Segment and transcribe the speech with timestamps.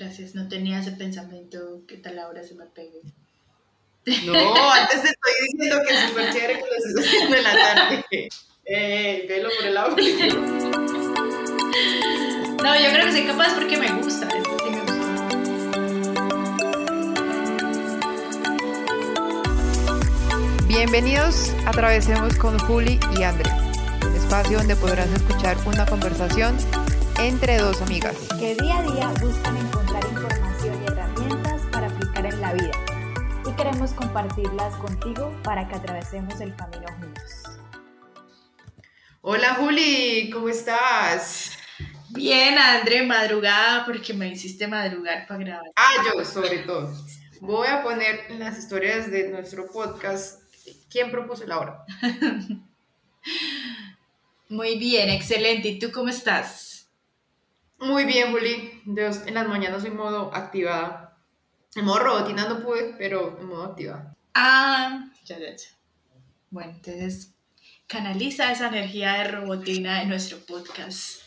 [0.00, 3.02] Gracias, no tenía ese pensamiento que tal hora se me pegue.
[4.24, 7.52] No, antes te estoy diciendo que es súper chévere que lo estés haciendo en la
[7.52, 8.04] tarde.
[8.72, 9.96] Eh, velo por el lado
[12.62, 14.28] No, yo creo que soy capaz porque me gusta.
[14.28, 14.94] Esto sí me gusta.
[20.68, 23.50] Bienvenidos a Atravesemos con Juli y André,
[24.06, 26.56] un espacio donde podrás escuchar una conversación
[27.20, 28.16] entre dos amigas.
[28.38, 29.89] que día a día buscan encontrar
[33.62, 37.60] queremos compartirlas contigo para que atravesemos el camino juntos.
[39.20, 41.58] Hola Juli, ¿cómo estás?
[42.08, 45.70] Bien, André, madrugada porque me hiciste madrugar para grabar.
[45.76, 46.90] Ah, yo sobre todo.
[47.42, 50.40] Voy a poner en las historias de nuestro podcast
[50.90, 51.84] quién propuso la hora.
[54.48, 55.68] Muy bien, excelente.
[55.68, 56.88] ¿Y tú cómo estás?
[57.78, 58.80] Muy bien, Juli.
[58.86, 60.99] Dios, en las mañanas soy modo activada.
[61.76, 64.16] En modo robotina no pude, pero en modo activada.
[64.34, 65.68] Ah, ya, ya, ya.
[66.50, 67.32] Bueno, entonces
[67.86, 71.20] canaliza esa energía de robotina en nuestro podcast.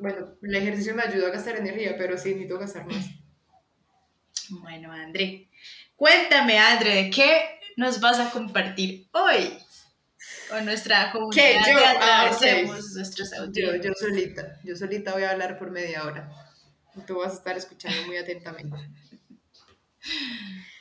[0.00, 3.06] Bueno, el ejercicio me ayudó a gastar energía, pero sí necesito gastar más.
[4.48, 5.48] Bueno, André,
[5.96, 9.58] cuéntame, André, ¿de qué nos vas a compartir hoy
[10.48, 11.54] con nuestra comunidad ¿Qué?
[11.54, 12.30] Yo, que ah,
[12.94, 13.84] nuestros Yo, audios?
[13.84, 16.30] yo solita, yo solita voy a hablar por media hora.
[17.06, 18.76] Tú vas a estar escuchando muy atentamente.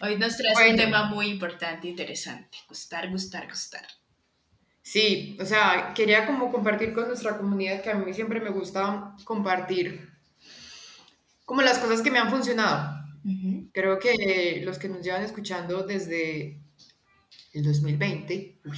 [0.02, 0.78] Hoy nos traes un Bueno.
[0.78, 2.58] tema muy importante, interesante.
[2.68, 3.86] Gustar, gustar, gustar.
[4.82, 9.16] Sí, o sea, quería como compartir con nuestra comunidad que a mí siempre me gusta
[9.24, 10.10] compartir
[11.46, 13.04] como las cosas que me han funcionado.
[13.74, 16.60] Creo que los que nos llevan escuchando desde
[17.54, 18.78] el 2020, uy,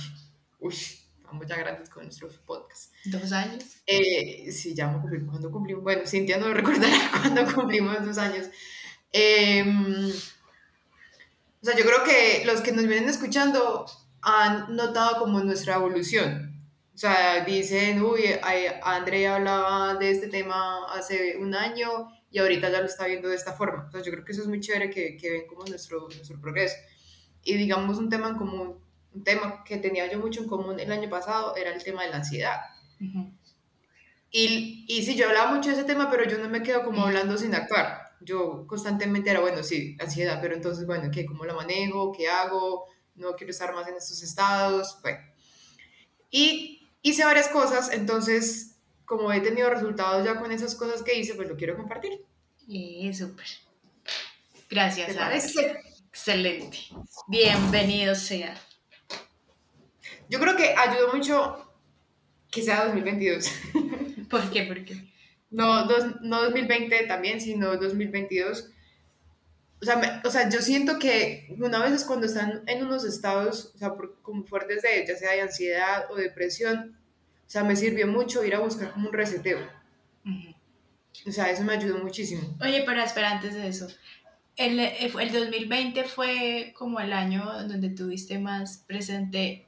[0.59, 2.91] uy, estamos ya grandes con nuestros podcasts.
[3.03, 3.63] ¿Dos años?
[3.85, 5.25] Eh, sí, ya vamos a cumplir.
[5.25, 5.83] ¿Cuándo cumplimos?
[5.83, 8.47] Bueno, Cintia no recordará cuándo cumplimos esos años.
[9.11, 10.11] Em,
[11.67, 13.85] sea, yo creo que los que nos vienen escuchando
[14.21, 16.63] han notado como nuestra evolución.
[16.93, 22.71] O sea, dicen, uy, ay, Andrea hablaba de este tema hace un año y ahorita
[22.71, 23.85] ya lo está viendo de esta forma.
[23.87, 26.39] O sea, yo creo que eso es muy chévere que, que ven como nuestro, nuestro
[26.39, 26.75] progreso.
[27.43, 28.79] Y digamos un tema en común,
[29.13, 32.09] un tema que tenía yo mucho en común el año pasado era el tema de
[32.09, 32.61] la ansiedad.
[32.99, 33.31] Ujú.
[34.31, 37.05] Y, y sí, yo hablaba mucho de ese tema, pero yo no me quedo como
[37.05, 38.06] hablando sin actuar.
[38.21, 41.25] Yo constantemente era, bueno, sí, ansiedad, pero entonces, bueno, ¿qué?
[41.25, 42.11] ¿Cómo la manejo?
[42.11, 42.85] ¿Qué hago?
[43.15, 44.97] No quiero estar más en estos estados.
[45.01, 45.19] Bueno.
[46.29, 51.35] Y hice varias cosas, entonces, como he tenido resultados ya con esas cosas que hice,
[51.35, 52.21] pues lo quiero compartir.
[52.69, 53.45] Eh, súper.
[54.69, 55.25] Gracias, ¿Te André.
[55.25, 55.77] parece?
[56.09, 56.77] Excelente.
[57.27, 58.59] Bienvenido sea.
[60.29, 61.71] Yo creo que ayudó mucho
[62.51, 63.49] que sea 2022.
[64.29, 64.63] ¿Por qué?
[64.63, 65.13] ¿Por qué?
[65.49, 68.69] No, dos- no 2020 también, sino 2022.
[69.81, 73.71] O sea, me- o sea, yo siento que una vez cuando están en unos estados,
[73.75, 76.97] o sea, por- como fuertes de, ya sea de ansiedad o depresión,
[77.45, 79.59] o sea, me sirvió mucho ir a buscar como un reseteo.
[81.25, 82.57] O sea, eso me ayudó muchísimo.
[82.61, 83.87] Oye, pero espera, antes de eso.
[84.55, 89.67] El, eh, el 2020 fue como el año donde tuviste más presente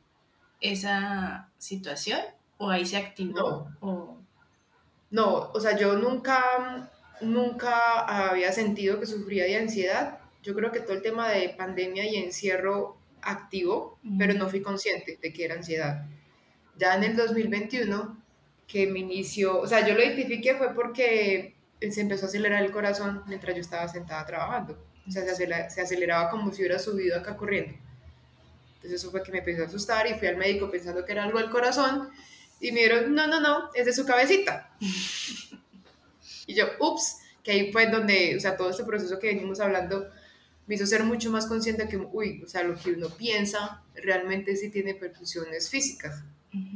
[0.61, 2.19] esa situación
[2.57, 4.18] o ahí se activó o
[5.11, 7.99] No, o sea, yo nunca, nunca
[8.29, 10.19] había sentido que sufría de ansiedad.
[10.43, 14.17] Yo creo que todo el tema de pandemia y encierro activó, Ujú.
[14.17, 16.05] pero no fui consciente de que era ansiedad.
[16.77, 18.17] Ya en el 2021,
[18.67, 21.55] que me inició, o sea, yo lo identifiqué fue porque
[21.91, 24.77] se empezó a acelerar el corazón mientras yo estaba sentada trabajando.
[25.07, 27.73] O sea, se, acelera- se aceleraba como si hubiera subido acá corriendo.
[28.75, 31.23] Entonces eso fue que me empezó a asustar y fui al médico pensando que era
[31.23, 32.09] algo del corazón
[32.59, 34.71] y me dijeron, no, no, no, es de su cabecita.
[36.47, 40.09] y yo, ups, que ahí fue donde, o sea, todo este proceso que venimos hablando
[40.67, 44.55] me hizo ser mucho más consciente que, uy, o sea, lo que uno piensa realmente
[44.55, 46.23] sí tiene percusiones físicas.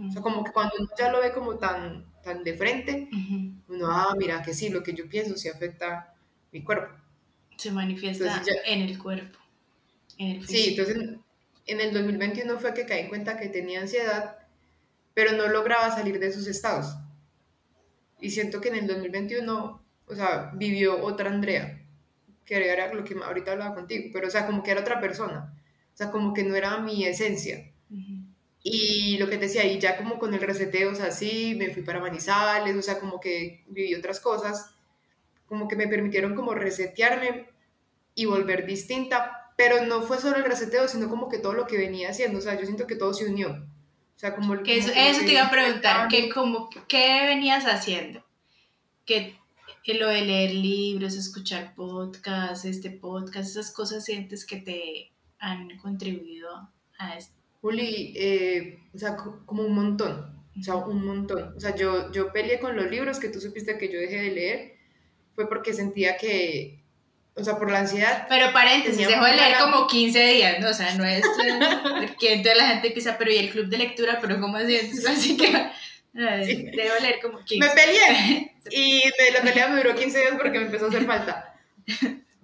[0.08, 3.74] O sea, como que cuando uno ya lo ve como tan, tan de frente, Ujú.
[3.76, 6.14] uno, ah, mira, que sí, lo que yo pienso sí afecta
[6.52, 6.94] mi cuerpo.
[7.58, 9.38] se manifiesta Entonces ya- en el cuerpo,
[10.18, 10.97] en el Sí, entonces
[11.66, 14.38] en el 2021 fue que caí en cuenta que tenía ansiedad,
[15.14, 16.96] pero no lograba salir de esos estados.
[18.20, 21.86] Y siento que en el 2021, o sea, vivió otra Andrea,
[22.46, 25.54] que era lo que ahorita hablaba contigo, pero o sea, como que era otra persona,
[25.94, 27.70] o sea, como que no era mi esencia.
[28.66, 31.70] Y lo que te decía, y ya como con el reseteo, o sea, sí, me
[31.70, 34.74] fui para Manizales, o sea, como que viví otras cosas,
[35.46, 37.50] como que me permitieron como resetearme
[38.16, 41.78] y volver distinta, pero no fue solo el reseteo, sino como que todo lo que
[41.78, 43.68] venía haciendo, o sea, yo siento que todo se unió.
[44.16, 44.62] O sea, como...
[44.64, 48.24] Que eso, como que eso te iba a preguntar, que como, ¿qué venías haciendo?
[49.06, 49.38] Que
[49.86, 56.70] lo de leer libros, escuchar podcasts, este podcast, esas cosas sientes que te han contribuido
[56.98, 57.34] a esto.
[57.62, 61.54] Juli, eh, o sea, como un montón, o sea, un montón.
[61.56, 64.32] O sea, yo, yo peleé con los libros que tú supiste que yo dejé de
[64.32, 64.74] leer,
[65.36, 66.83] fue porque sentía que,
[67.35, 68.28] o sea, por la ansiedad.
[68.30, 70.70] Pero paréntesis, dejó de leer como 15 días, ¿no?
[70.70, 71.24] O sea, no es
[72.20, 74.20] que entonces la gente empieza, pero ¿y el club de lectura?
[74.22, 74.76] Pero ¿cómo así?
[74.76, 75.52] Entonces, así que
[76.14, 77.68] debo leer como 15.
[77.68, 79.02] Me peleé y
[79.34, 81.56] la pelea me duró 15 días porque me empezó a hacer falta.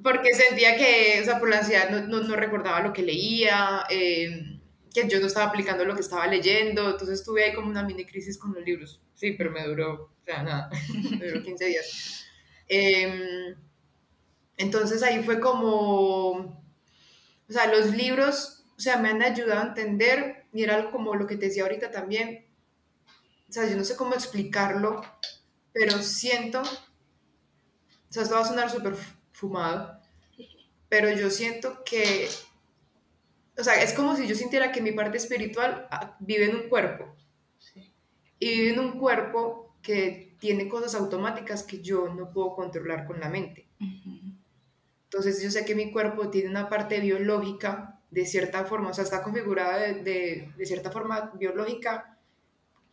[0.02, 4.58] Porque sentía que, o sea, por la ansiedad no, no, recordaba lo que leía, eh,
[4.94, 8.06] que yo no estaba aplicando lo que estaba leyendo, entonces tuve ahí como una mini
[8.06, 9.02] crisis con los libros.
[9.14, 10.70] Sí, pero me duró, o sea, nada,
[11.20, 12.26] me duró 15 días.
[12.68, 13.56] Eh,
[14.60, 16.64] entonces ahí fue como, o
[17.48, 21.26] sea, los libros, o sea, me han ayudado a entender, y era algo como lo
[21.26, 22.46] que te decía ahorita también,
[23.50, 25.02] o sea, yo no sé cómo explicarlo,
[25.72, 28.96] pero siento, o sea, esto va a sonar súper
[29.32, 29.98] fumado,
[30.90, 32.28] pero yo siento que,
[33.58, 36.70] o sea, es como si yo sintiera que mi parte espiritual ah, vive en un
[36.70, 37.16] cuerpo,
[38.40, 43.22] y vive en un cuerpo que tiene cosas automáticas que yo no puedo controlar con
[43.22, 43.70] la mente.
[45.12, 49.04] Entonces yo sé que mi cuerpo tiene una parte biológica de cierta forma, o sea,
[49.04, 52.16] está configurada de, de, cierta forma biológica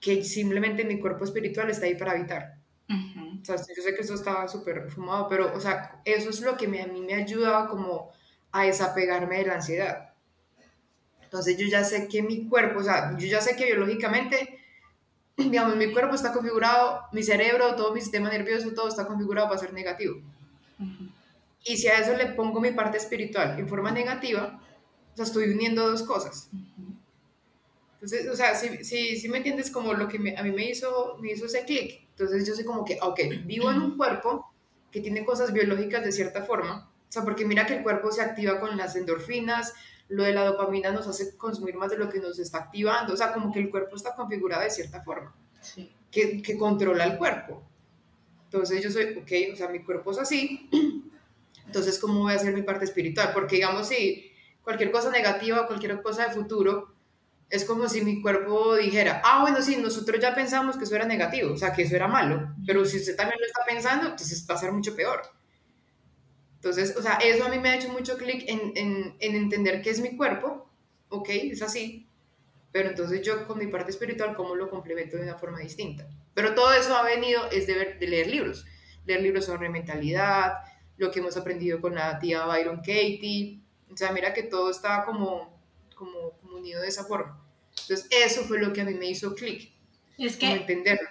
[0.00, 2.56] que simplemente mi cuerpo espiritual está ahí para habitar.
[2.88, 6.56] O sea, yo sé que eso está súper fumado, pero, o sea, eso es lo
[6.56, 8.10] que me, a mí me ayuda como
[8.52, 10.14] a desapegarme de la ansiedad.
[11.22, 14.58] Entonces yo ya sé que mi cuerpo, o sea, yo ya sé que biológicamente,
[15.36, 19.60] digamos, mi cuerpo está configurado, mi cerebro, todo mi sistema nervioso, todo está configurado para
[19.60, 20.22] ser negativo.
[21.66, 24.60] Y si a eso le pongo mi parte espiritual en forma negativa,
[25.12, 26.48] o sea, estoy uniendo dos cosas.
[27.94, 31.18] Entonces, o sea, si, si, si me entiendes como lo que a mí me hizo,
[31.20, 34.48] me hizo ese clic, entonces yo sé como que, ok, vivo en un cuerpo
[34.92, 38.22] que tiene cosas biológicas de cierta forma, o sea, porque mira que el cuerpo se
[38.22, 39.74] activa con las endorfinas,
[40.08, 43.16] lo de la dopamina nos hace consumir más de lo que nos está activando, o
[43.16, 45.34] sea, como que el cuerpo está configurado de cierta forma,
[46.12, 47.62] que, que controla el cuerpo.
[48.44, 50.70] Entonces yo soy, ok, o sea, mi cuerpo es así,
[51.66, 53.30] entonces, ¿cómo voy a hacer mi parte espiritual?
[53.34, 54.32] Porque, digamos, si
[54.62, 56.96] cualquier cosa negativa cualquier cosa de futuro,
[57.48, 61.04] es como si mi cuerpo dijera, ah, bueno, sí, nosotros ya pensamos que eso era
[61.04, 64.44] negativo, o sea, que eso era malo, pero si usted también lo está pensando, entonces
[64.50, 65.22] va a ser mucho peor.
[66.56, 69.82] Entonces, o sea, eso a mí me ha hecho mucho clic en, en, en, entender
[69.82, 70.68] qué es mi cuerpo,
[71.08, 72.08] ok, es así,
[72.72, 76.08] pero entonces yo con mi parte espiritual, ¿cómo lo complemento de una forma distinta?
[76.34, 78.66] Pero todo eso ha venido es de, ver, de leer libros,
[79.04, 80.54] leer libros sobre mentalidad,
[80.96, 83.60] lo que hemos aprendido con la tía Byron Katie.
[83.90, 85.60] O sea, mira que todo estaba como,
[85.94, 87.42] como, unido de esa forma.
[87.82, 89.72] Entonces, eso fue lo que a mí me hizo clic.
[90.18, 91.08] Es que entenderlo.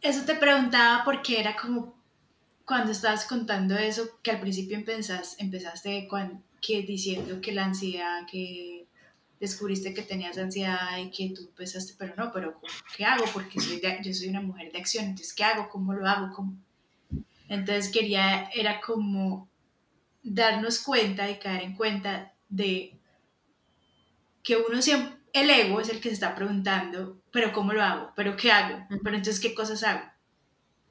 [0.00, 1.96] Eso te preguntaba porque era como
[2.64, 8.26] cuando estabas contando eso, que al principio empezas, empezaste con, que diciendo que la ansiedad,
[8.30, 8.86] que
[9.40, 12.60] descubriste que tenías ansiedad y que tú empezaste, pero no, pero
[12.96, 13.24] ¿qué hago?
[13.32, 15.68] Porque soy yo soy una mujer de acción, entonces ¿qué hago?
[15.68, 16.34] ¿Cómo lo hago?
[16.34, 16.56] ¿Cómo?
[17.48, 19.48] Entonces quería, era como
[20.22, 22.98] darnos cuenta y caer en cuenta de
[24.42, 28.12] que uno siempre, el ego es el que se está preguntando, pero ¿cómo lo hago?
[28.16, 28.86] ¿Pero qué hago?
[28.88, 30.04] ¿Pero entonces qué cosas hago?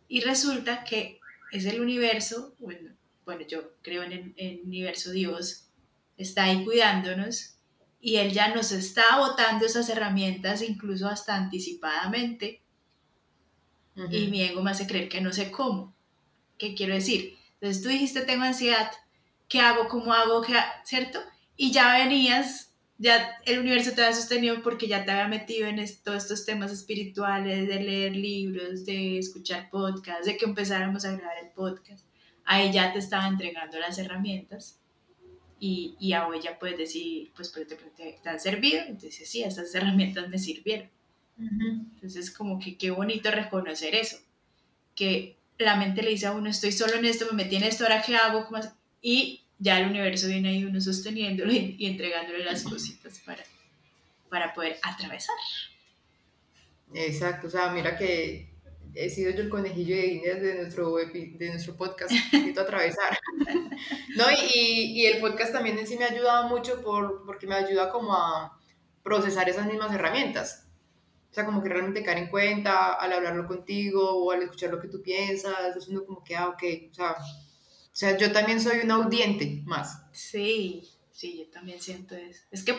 [0.08, 1.20] Y resulta que
[1.52, 2.92] es el universo, bueno,
[3.26, 5.70] bueno yo creo en el, universo Dios,
[6.18, 7.58] está ahí cuidándonos
[8.00, 12.62] y Él ya nos está botando esas herramientas incluso hasta anticipadamente
[14.12, 15.97] y mi ego me hace creer que no sé cómo.
[16.58, 17.38] ¿Qué quiero decir?
[17.60, 18.92] Entonces tú dijiste, tengo ansiedad,
[19.48, 19.88] ¿qué hago?
[19.88, 20.42] ¿Cómo hago?
[20.42, 21.20] ¿Qué Cierto?
[21.56, 25.84] Y ya venías, ya el universo te había sostenido porque ya te había metido en
[26.04, 31.38] todos estos temas espirituales, de leer libros, de escuchar podcasts, de que empezáramos a grabar
[31.44, 32.06] el podcast.
[32.46, 34.80] Ahí ya te estaba entregando las herramientas
[35.60, 38.82] y, y a hoy ya puedes decir, pues, pero te, te, han servido.
[38.88, 40.90] Entonces, sí, esas herramientas me sirvieron.
[41.40, 44.18] Entonces, como que qué bonito reconocer eso,
[44.96, 47.84] que la mente le dice a uno, estoy solo en esto, me metí en esto,
[47.84, 48.48] ahora qué hago,
[49.02, 53.44] y ya el universo viene ahí uno sosteniéndolo y, entregándole las cositas para,
[54.30, 55.36] para poder atravesar.
[56.94, 58.50] Exacto, o sea, mira que
[58.94, 63.18] he sido yo el conejillo de indias de nuestro, de nuestro podcast, a atravesar.
[64.16, 64.26] ¿No?
[64.32, 67.92] Y, y, el podcast también en sí me ha ayudado mucho por, porque me ayuda
[67.92, 68.60] como a
[69.04, 70.67] procesar esas mismas herramientas.
[71.38, 74.82] O sea, como que realmente caer en cuenta al hablarlo contigo o al escuchar lo
[74.82, 78.60] que tú piensas, es uno como que, ah, ok, o sea, o sea, yo también
[78.60, 80.02] soy un audiente más.
[80.14, 82.42] Sí, sí, yo también siento eso.
[82.50, 82.74] Es que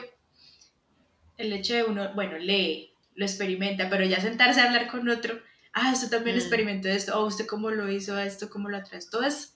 [1.36, 5.38] el hecho de uno, bueno, lee, lo experimenta, pero ya sentarse a hablar con otro,
[5.72, 6.40] ah, usted también mm.
[6.40, 9.08] experimentó esto, o usted cómo lo hizo, esto, cómo lo atrás.
[9.08, 9.54] Todo es,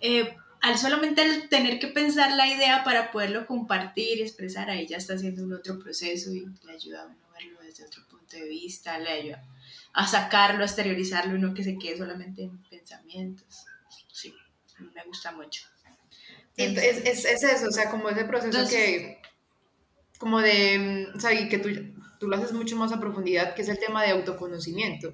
[0.00, 4.96] eh, al solamente tener que pensar la idea para poderlo compartir y expresar, ahí ya
[4.96, 8.36] está haciendo un otro proceso y le ayuda a uno a verlo desde otro punto
[8.36, 9.42] de vista, le ayuda
[9.92, 13.64] a sacarlo, a exteriorizarlo, no que se quede solamente en pensamientos.
[14.12, 14.34] Sí,
[14.94, 15.64] me gusta mucho.
[16.56, 19.20] Es, es, es, eso, o sea, como ese proceso que,
[20.18, 21.68] como de, o sea, y que tú,
[22.18, 25.12] tú lo haces mucho más a profundidad, que es el tema de autoconocimiento.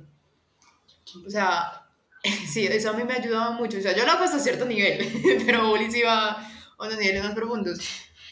[1.26, 1.86] O sea,
[2.52, 3.78] sí, eso a mí me ha ayudado mucho.
[3.78, 7.22] O sea, yo lo hago hasta cierto nivel, pero Oli sí va a unos niveles
[7.22, 7.78] más profundos.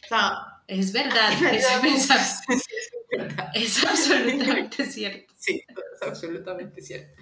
[0.05, 1.67] O sea, es verdad, es,
[3.55, 5.35] es absolutamente cierto.
[5.37, 7.15] Sí, es absolutamente cierto.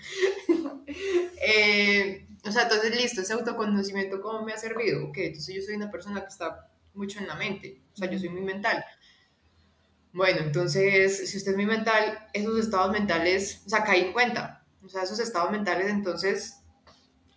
[0.87, 5.07] eh, o sea, entonces listo, ese autoconocimiento, ¿cómo me ha servido?
[5.07, 8.19] Ok, entonces yo soy una persona que está mucho en la mente, o sea, yo
[8.19, 8.85] soy muy mental.
[10.13, 14.65] Bueno, entonces, si usted es muy mental, esos estados mentales, o sea, caí en cuenta,
[14.83, 16.61] o sea, esos estados mentales, entonces,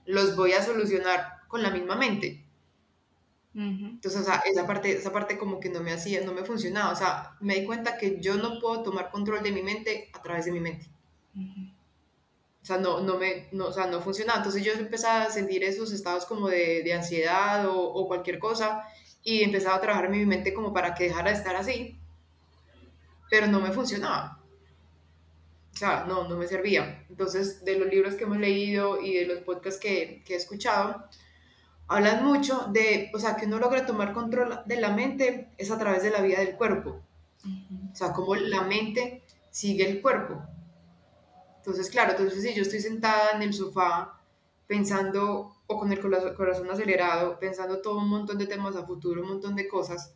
[0.05, 2.45] los voy a solucionar con la misma mente.
[3.53, 6.93] Entonces, o sea, esa parte, esa parte como que no me hacía, no me funcionaba,
[6.93, 10.21] o sea, me di cuenta que yo no puedo tomar control de mi mente a
[10.21, 10.89] través de mi mente.
[11.35, 14.37] O sea, no, no, me, no, o sea, no funcionaba.
[14.37, 18.83] Entonces yo empezaba a sentir esos estados como de, de ansiedad o, o, cualquier cosa
[19.23, 21.99] y empezaba a trabajar en mi mente como para que dejara de estar así,
[23.29, 24.39] pero no me funcionaba.
[25.73, 27.05] O sea, no, no me servía.
[27.09, 31.07] Entonces, de los libros que hemos leído y de los podcasts que, que he escuchado,
[31.91, 35.77] hablan mucho de, o sea, que uno logra tomar control de la mente es a
[35.77, 37.01] través de la vida del cuerpo.
[37.91, 40.41] O sea, como la mente sigue el cuerpo.
[41.57, 44.21] Entonces, claro, entonces si yo estoy sentada en el sofá
[44.67, 49.27] pensando o con el corazón acelerado, pensando todo un montón de temas a futuro, un
[49.27, 50.15] montón de cosas,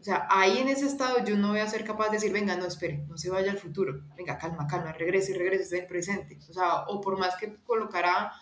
[0.00, 2.56] o sea, ahí en ese estado yo no voy a ser capaz de decir, venga,
[2.56, 6.38] no, espere, no se vaya al futuro, venga, calma, calma, regrese, regrese, esté en presente.
[6.50, 8.32] O sea, o por más que colocara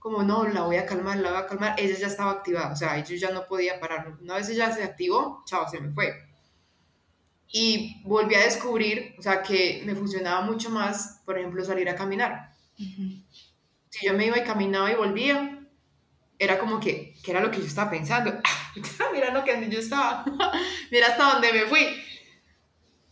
[0.00, 2.76] como, no, la voy a calmar, la voy a calmar, ella ya estaba activada, o
[2.76, 4.16] sea, yo ya no podía parar.
[4.20, 6.30] Una vez ella se activó, chao, se me fue
[7.52, 11.96] y volví a descubrir, o sea, que me funcionaba mucho más, por ejemplo, salir a
[11.96, 12.52] caminar.
[12.76, 15.58] Si yo me iba y caminaba y volvía,
[16.38, 18.32] era como que, que era lo que yo estaba pensando.
[19.12, 20.24] mira lo que yo estaba,
[20.92, 21.86] mira hasta dónde me fui.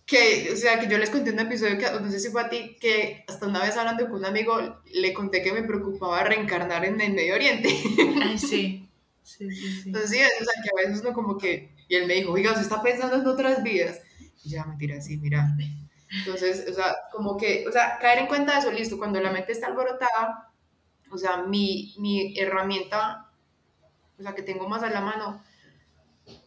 [0.08, 2.48] Que, o sea, que yo les conté un episodio que, no sé si fue a
[2.48, 6.84] ti, que hasta una vez hablando con un amigo, le conté que me preocupaba reencarnar
[6.84, 7.68] en el Medio Oriente.
[8.22, 8.88] Ay, sí.
[9.22, 9.82] Sí, sí, sí.
[9.86, 12.52] Entonces, sí, o sea, que a veces uno como que, y él me dijo, oiga,
[12.52, 14.00] usted está pensando en otras vidas
[14.48, 15.56] ya me tira así, mira.
[16.10, 19.30] Entonces, o sea, como que, o sea, caer en cuenta de eso, listo, cuando la
[19.30, 20.50] mente está alborotada,
[21.10, 23.30] o sea, mi, mi herramienta,
[24.18, 25.42] o sea, que tengo más a la mano,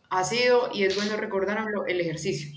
[0.10, 2.50] ha sido, y es bueno recordarlo, el ejercicio.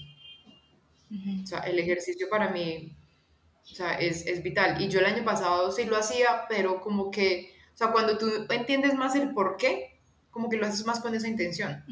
[1.42, 2.97] O sea, el ejercicio para mí,
[3.71, 4.80] o sea, es, es, vital.
[4.80, 8.28] Y yo el año pasado sí lo hacía, pero como que, o sea, cuando tú
[8.50, 11.85] entiendes más el por qué, como que lo haces más con esa intención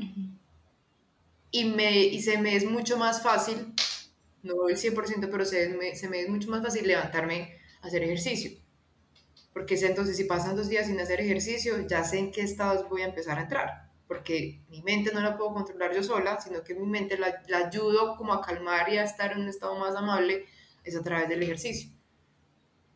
[1.52, 3.74] y, me, y se me es mucho más fácil,
[4.42, 8.02] no el 100%, pero se me, se me es mucho más fácil levantarme a hacer
[8.02, 8.58] ejercicio.
[9.52, 12.88] Porque sé entonces si pasan dos días sin hacer ejercicio, ya sé en qué estados
[12.88, 13.91] voy a empezar a entrar.
[14.12, 17.68] Porque mi mente no la puedo controlar yo sola, sino que mi mente la, la
[17.68, 20.44] ayudo como a calmar y a estar en un estado más amable,
[20.84, 21.90] es a través del ejercicio.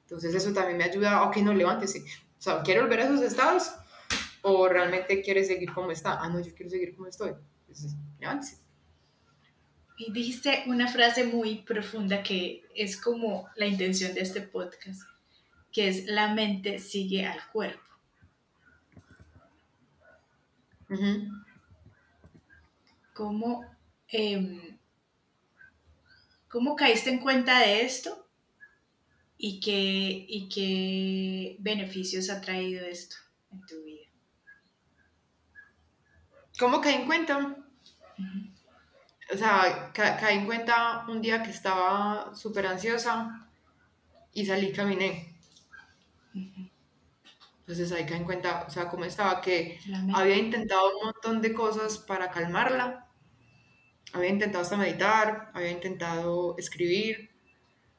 [0.02, 2.00] Entonces eso también me ayuda, ok, no, levántese.
[2.00, 3.72] O sea, ¿quiere volver a esos estados?
[4.42, 6.20] ¿O realmente quiere seguir como está?
[6.20, 7.32] Ah, no, yo quiero seguir como estoy.
[9.96, 15.00] Y dijiste una frase muy profunda que es como la intención de este podcast,
[15.72, 17.85] que es la mente sigue al cuerpo.
[20.88, 21.42] Em,
[26.48, 28.26] ¿Cómo, caíste en cuenta de esto?
[29.38, 33.16] ¿Y qué, ¿Y qué beneficios ha traído esto
[33.52, 34.06] en tu vida?
[36.58, 37.56] ¿Cómo caí en cuenta?
[39.32, 43.48] O sea, caí en cuenta un día que estaba súper ansiosa
[44.32, 45.35] y salí y caminé.
[47.66, 49.80] Entonces ahí caí en cuenta, o sea, cómo estaba, que
[50.14, 53.08] había intentado un montón de cosas para calmarla.
[54.12, 57.30] Había intentado hasta meditar, había intentado escribir.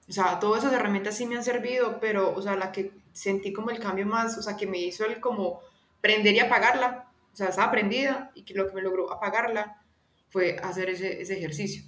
[0.07, 3.51] O sea, todas esas herramientas sí me han servido, pero, o sea, la que sentí
[3.51, 5.59] como el cambio más, o sea, que me hizo el como
[5.99, 7.11] prender y apagarla.
[7.33, 9.81] O sea, estaba prendida y que lo que me logró apagarla
[10.29, 11.83] fue hacer ese, ese ejercicio.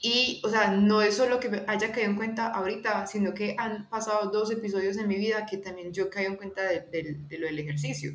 [0.00, 3.88] Y, o sea, no es solo que haya caído en cuenta ahorita, sino que han
[3.88, 6.80] pasado dos episodios en mi vida que también yo caí en cuenta de,
[7.28, 8.12] de, lo del ejercicio.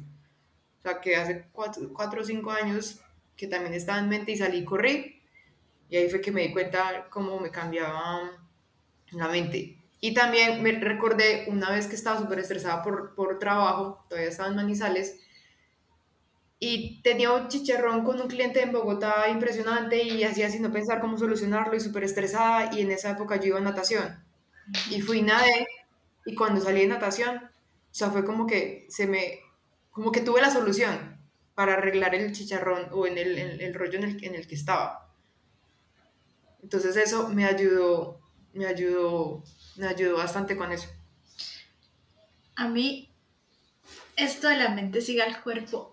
[0.80, 3.02] O sea, que hace cuatro, cuatro, o cinco años
[3.36, 5.22] que también estaba en mente y salí y corrí.
[5.90, 8.32] Y ahí fue que me di cuenta cómo me cambiaba
[9.12, 9.78] la mente.
[10.00, 14.50] Y también me recordé una vez que estaba súper estresada por, por trabajo, todavía estaba
[14.50, 15.20] en Manizales,
[16.64, 21.18] y tenía un chicharrón con un cliente en Bogotá impresionante y hacía no pensar cómo
[21.18, 24.24] solucionarlo y súper estresada y en esa época yo iba a natación
[24.92, 25.68] y fui nadé
[26.24, 27.50] y cuando salí de natación, o
[27.90, 29.40] sea, fue como que se me,
[29.90, 31.18] como que tuve la solución
[31.56, 35.12] para arreglar el chicharrón o en el, el, rollo en el, en el que estaba.
[36.62, 38.22] Entonces eso me ayudó,
[38.54, 39.44] me ayudó,
[39.78, 40.90] me ayudó bastante con eso.
[42.56, 43.12] A mí,
[44.16, 45.91] esto de la mente siga al cuerpo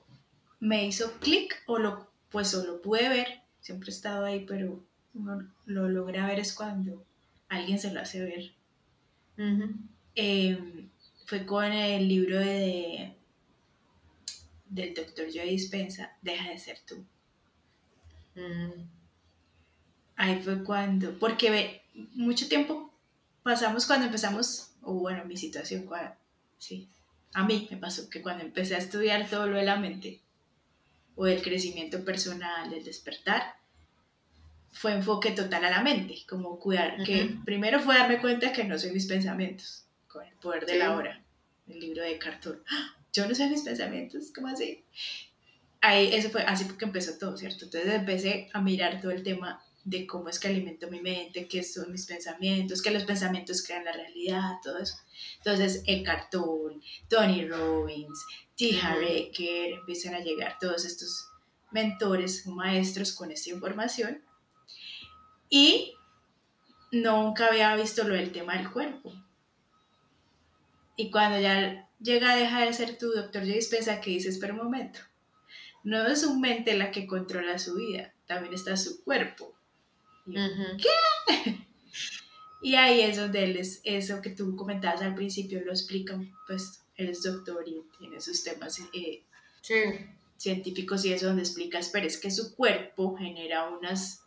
[0.60, 4.82] me hizo clic o lo, pues o lo pude ver, siempre he estado ahí, pero
[5.14, 7.04] uno lo logra ver es cuando
[7.48, 8.52] alguien se lo hace ver.
[10.14, 10.88] Em,
[11.26, 13.14] fue con el libro de,
[14.68, 17.04] del doctor Joe Dispensa, Deja de ser tú.
[18.34, 18.82] Mm.
[20.16, 21.82] Ahí fue cuando, porque ve,
[22.14, 22.92] mucho tiempo
[23.42, 25.88] pasamos cuando empezamos, o bueno, mi situación,
[26.58, 26.88] sí,
[27.32, 30.20] a mí me pasó que cuando empecé a estudiar todo lo de la mente,
[31.18, 33.56] o del crecimiento personal, del despertar,
[34.70, 38.78] fue enfoque total a la mente, como cuidar, que primero fue darme cuenta que no
[38.78, 41.20] soy mis pensamientos, con el poder de la hora,
[41.66, 42.62] el libro de Cartón.
[42.70, 42.94] ¡Ah!
[43.12, 44.84] Yo no soy mis pensamientos, ¿cómo así?
[45.80, 47.64] Ahí, eso fue así porque empezó todo, ¿cierto?
[47.64, 51.64] Entonces empecé a mirar todo el tema de cómo es que alimento mi mente, qué
[51.64, 54.94] son mis pensamientos, que los pensamientos crean la realidad, todo eso.
[55.38, 58.24] Entonces, el cartón, Tony Robbins,
[58.58, 58.78] T.
[59.72, 61.30] Empiezan a llegar todos estos
[61.70, 64.22] mentores, maestros con esta información.
[65.48, 65.94] Y
[66.92, 69.12] nunca había visto lo del tema del cuerpo.
[70.96, 73.54] Y cuando ya llega a dejar de ser tu doctor J.
[73.54, 74.98] Dispensa, que dices, pero un momento,
[75.84, 79.54] no es su mente la que controla su vida, también está su cuerpo.
[80.26, 81.58] ¿Qué?
[82.60, 86.82] Y ahí es donde él es, eso que tú comentabas al principio, lo explican, pues
[86.98, 89.22] él es doctor y tiene sus temas eh,
[90.36, 94.20] científicos y eso donde explicas, pero es que su cuerpo genera unos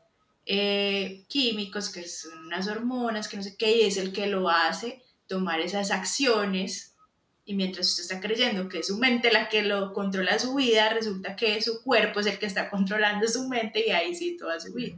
[0.45, 4.49] eh, químicos, que son unas hormonas, que no sé qué, y es el que lo
[4.49, 6.95] hace tomar esas acciones.
[7.43, 10.89] Y mientras usted está creyendo que es su mente la que lo controla su vida,
[10.89, 14.59] resulta que su cuerpo es el que está controlando su mente y ahí sí toda
[14.61, 14.97] su vida.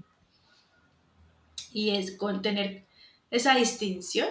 [1.71, 2.85] Y es con tener
[3.31, 4.29] esa distinción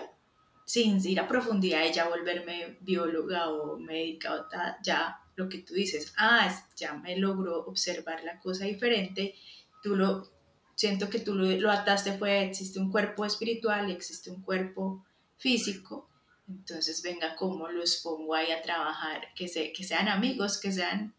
[0.72, 4.46] sin ir a profundidad y ya volverme bióloga o médica o
[4.82, 9.34] ya lo que tú dices, ah, ya me logró observar la cosa diferente,
[9.82, 10.26] tú lo,
[10.74, 15.04] siento que tú lo, ataste fue, existe un cuerpo espiritual y existe un cuerpo
[15.36, 16.08] físico,
[16.48, 19.28] entonces venga, ¿cómo los pongo ahí a trabajar?
[19.36, 21.14] Que, se, que sean amigos, que sean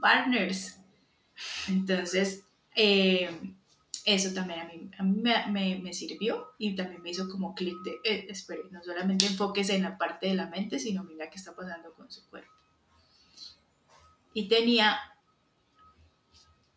[0.00, 0.78] partners.
[1.68, 3.28] Entonces, eh,
[4.04, 7.74] eso también a mí, a mí me, me, sirvió y también me hizo como clic
[7.84, 11.38] de, eh, espere, no solamente enfoques en la parte de la mente, sino mira qué
[11.38, 12.52] está pasando con su cuerpo.
[14.34, 14.98] Y tenía,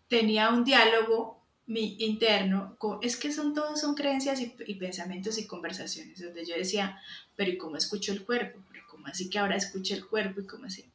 [0.08, 5.38] tenía un diálogo mi, interno, con, es que son todos son creencias y, y, pensamientos
[5.38, 7.02] y conversaciones, donde yo decía,
[7.36, 8.60] pero ¿y cómo escucho el cuerpo?
[8.72, 10.40] ¿Pero cómo así que ahora escucho el cuerpo?
[10.40, 10.86] ¿Y cómo así?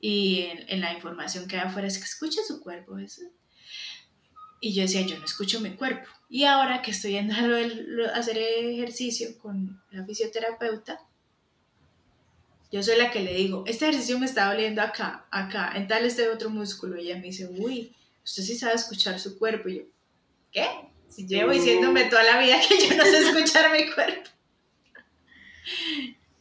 [0.00, 3.22] Y en, en la información que hay afuera es que escucha su cuerpo, eso
[4.60, 6.08] y yo decía, yo no escucho mi cuerpo.
[6.28, 11.00] Y ahora que estoy yendo a hacer ejercicio con la fisioterapeuta,
[12.70, 16.04] yo soy la que le digo, este ejercicio me está doliendo acá, acá, en tal
[16.04, 16.96] este otro músculo.
[16.96, 19.68] Y ella me dice, uy, usted sí sabe escuchar su cuerpo.
[19.68, 19.82] Y yo,
[20.52, 20.66] ¿qué?
[21.08, 24.30] Si llevo diciéndome toda la vida que yo no sé escuchar mi cuerpo.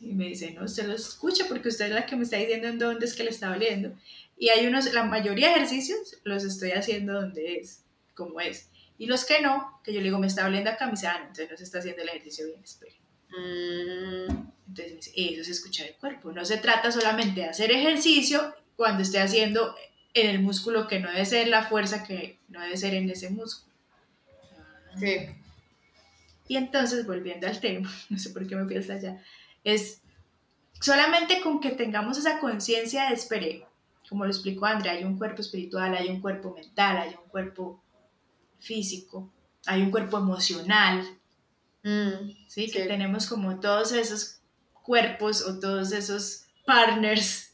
[0.01, 2.67] Y me dice, no, usted lo escucha porque usted es la que me está diciendo
[2.67, 3.97] en dónde es que le está doliendo.
[4.37, 7.83] Y hay unos, la mayoría de ejercicios los estoy haciendo donde es
[8.19, 8.69] como es.
[8.99, 11.17] Y los que no, que yo le digo, me está doliendo acá, me dice, ah,
[11.19, 12.95] no, entonces no se está haciendo el ejercicio bien, espere.
[13.29, 14.49] Mm.
[14.67, 16.31] Entonces, eso es escuchar el cuerpo.
[16.31, 19.73] No se trata solamente de hacer ejercicio cuando esté haciendo
[20.13, 23.29] en el músculo que no debe ser la fuerza que no debe ser en ese
[23.29, 23.73] músculo.
[24.99, 25.29] Sí.
[26.47, 29.23] Y entonces, volviendo al tema, no sé por qué me fui hasta allá,
[29.63, 30.01] es
[30.81, 33.65] solamente con que tengamos esa conciencia de, espere,
[34.09, 37.81] como lo explicó Andrea, hay un cuerpo espiritual, hay un cuerpo mental, hay un cuerpo
[38.59, 39.31] físico,
[39.65, 41.07] hay un cuerpo emocional,
[41.83, 42.69] mm, ¿sí?
[42.71, 44.39] Que tenemos como todos esos
[44.83, 47.51] cuerpos o todos esos partners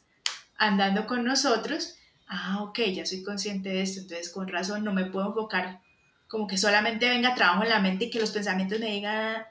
[0.57, 1.95] andando con nosotros.
[2.27, 5.81] Ah, ok, ya soy consciente de esto, entonces con razón no me puedo enfocar
[6.27, 9.45] como que solamente venga trabajo en la mente y que los pensamientos me digan,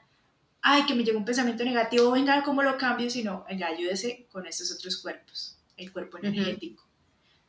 [0.61, 3.09] ay, que me llegó un pensamiento negativo, venga, ¿cómo lo cambio?
[3.09, 6.84] Sino, venga, ayúdese con estos otros cuerpos, el cuerpo energético.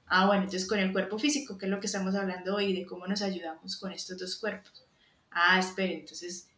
[0.07, 2.87] Ah, bueno, entonces con el cuerpo físico, que es lo que estamos hablando hoy, de
[2.87, 4.85] cómo nos ayudamos con estos dos cuerpos.
[5.31, 6.49] Ah, espere, entonces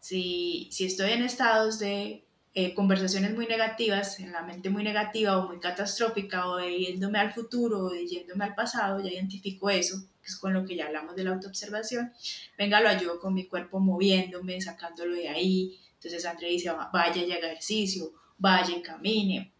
[0.00, 5.38] Si, si estoy en estados de eh, conversaciones muy negativas, en la mente muy negativa
[5.38, 9.70] o muy catastrófica, o de yéndome al futuro o de yéndome al pasado, ya identifico
[9.70, 12.12] eso, que es con lo que ya hablamos de la autoobservación.
[12.56, 15.78] Venga, lo ayudo con mi cuerpo moviéndome, sacándolo de ahí.
[15.94, 19.52] Entonces André dice, vaya y haga ejercicio, vaya y camine.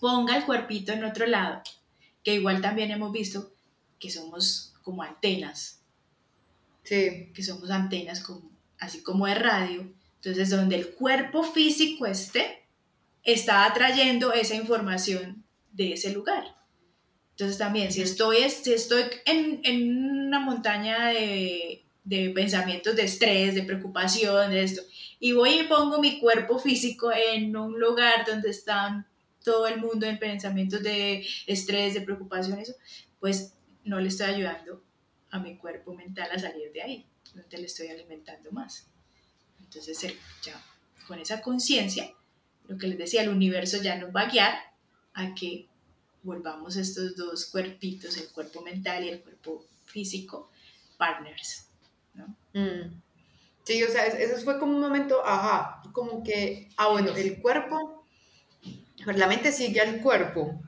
[0.00, 1.62] Ponga el cuerpito en otro lado,
[2.22, 3.52] que igual también hemos visto
[3.98, 5.80] que somos como antenas.
[6.84, 7.30] Sí.
[7.34, 9.88] Que somos antenas como, así como de radio
[10.22, 12.62] entonces, donde el cuerpo físico esté,
[13.24, 16.44] está atrayendo esa información de ese lugar.
[17.32, 23.56] Entonces, también, si estoy, si estoy en, en una montaña de, de, pensamientos de estrés,
[23.56, 24.82] de preocupación, de esto,
[25.18, 29.04] y voy y pongo mi cuerpo físico en un lugar donde están
[29.42, 32.74] todo el mundo en pensamientos de estrés, de preocupación, eso,
[33.20, 34.82] pues no le estoy ayudando
[35.30, 38.86] a mi cuerpo mental a salir de ahí, no te le estoy alimentando más.
[39.60, 40.62] Entonces, ya
[41.06, 42.12] con esa conciencia,
[42.68, 44.54] lo que les decía, el universo ya nos va a guiar
[45.14, 45.66] a que
[46.22, 50.50] volvamos estos dos cuerpitos, el cuerpo mental y el cuerpo físico,
[50.96, 51.66] partners.
[52.14, 52.26] ¿no?
[52.52, 53.00] Mm.
[53.64, 58.01] Sí, o sea, eso fue como un momento, ajá, como que, ah, bueno, el cuerpo,
[59.06, 60.60] la mente sigue al cuerpo.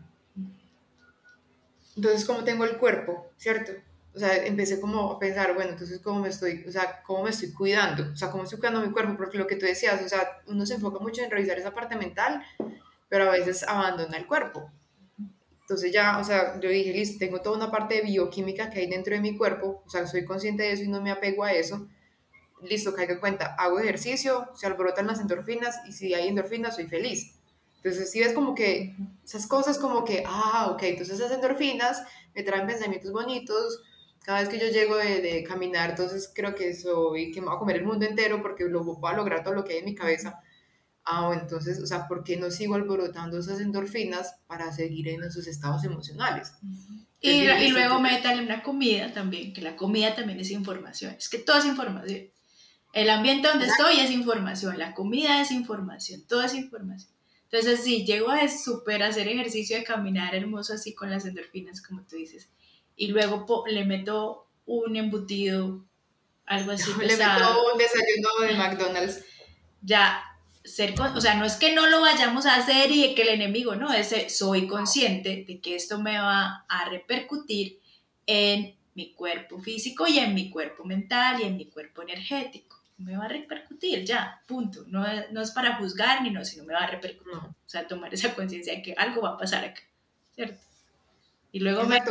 [1.96, 3.30] Entonces, ¿cómo tengo el cuerpo?
[3.36, 3.72] ¿Cierto?
[4.14, 7.30] o sea, empecé como a pensar, bueno, entonces, ¿cómo me estoy, o sea, cómo me
[7.30, 8.12] estoy cuidando?
[8.12, 9.16] O sea, ¿cómo estoy cuidando mi cuerpo?
[9.16, 11.96] Porque lo que tú decías, o sea, uno se enfoca mucho en revisar esa parte
[11.96, 12.40] mental,
[13.08, 14.70] pero a veces abandona el cuerpo.
[15.62, 18.86] Entonces ya, o sea, yo dije, listo, tengo toda una parte de bioquímica que hay
[18.86, 21.52] dentro de mi cuerpo, o sea, soy consciente de eso y no me apego a
[21.52, 21.88] eso.
[22.62, 26.86] Listo, caiga en cuenta, hago ejercicio, se alborotan las endorfinas y si hay endorfinas soy
[26.86, 27.34] feliz.
[27.84, 32.02] Entonces, si ves como que esas cosas como que, ah, ok, entonces esas endorfinas
[32.34, 33.82] me traen pensamientos bonitos,
[34.24, 37.56] cada vez que yo llego de, de, caminar, entonces creo que soy, que me voy
[37.56, 39.84] a comer el mundo entero porque lo voy a lograr todo lo que hay en
[39.84, 40.40] mi cabeza.
[41.04, 45.46] Ah, entonces, o sea, ¿por qué no sigo alborotando esas endorfinas para seguir en esos
[45.46, 46.54] estados emocionales?
[47.20, 51.14] Y, y luego métale una comida también, que la comida también es información.
[51.18, 52.30] Es que todo es información.
[52.94, 57.13] El ambiente donde estoy es información, la comida es información, todo es información.
[57.54, 62.02] Entonces, sí, llego a super hacer ejercicio de caminar hermoso así con las endorfinas, como
[62.02, 62.48] tú dices
[62.96, 65.84] y luego le meto un embutido,
[66.46, 66.90] algo así.
[67.00, 69.24] Le meto un desayuno de McDonald's.
[69.82, 70.22] Ya,
[70.64, 73.74] ser, o sea, no es que no lo vayamos a hacer y que el enemigo,
[73.74, 77.80] no, es soy consciente de que esto me va a repercutir
[78.26, 82.73] en mi cuerpo físico y en mi cuerpo mental y en mi cuerpo energético.
[82.98, 84.84] Me va a repercutir, ya, punto.
[84.86, 87.34] No, no es para juzgar ni no, sino me va a repercutir.
[87.34, 89.82] O sea, tomar esa conciencia de que algo va a pasar acá,
[90.34, 90.60] ¿cierto?
[91.50, 92.02] Y luego, me,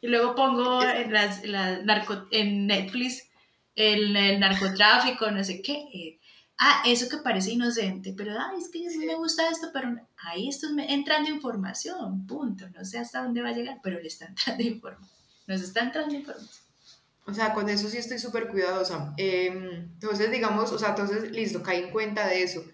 [0.00, 3.28] y luego pongo en, las, narco, en Netflix
[3.76, 5.88] el, el, narcotráfico, no sé qué.
[5.94, 6.18] Eh,
[6.58, 9.96] ah, eso que parece inocente, pero ay, es que a mí me gusta esto, pero
[10.16, 12.68] ahí esto es entrando información, punto.
[12.70, 15.20] No sé hasta dónde va a llegar, pero le está entrando información.
[15.46, 16.69] Nos está entrando información.
[17.26, 19.14] O sea, con eso sí estoy súper cuidadosa.
[19.16, 22.64] Em, entonces, digamos, o sea, entonces, listo, caí en cuenta de eso.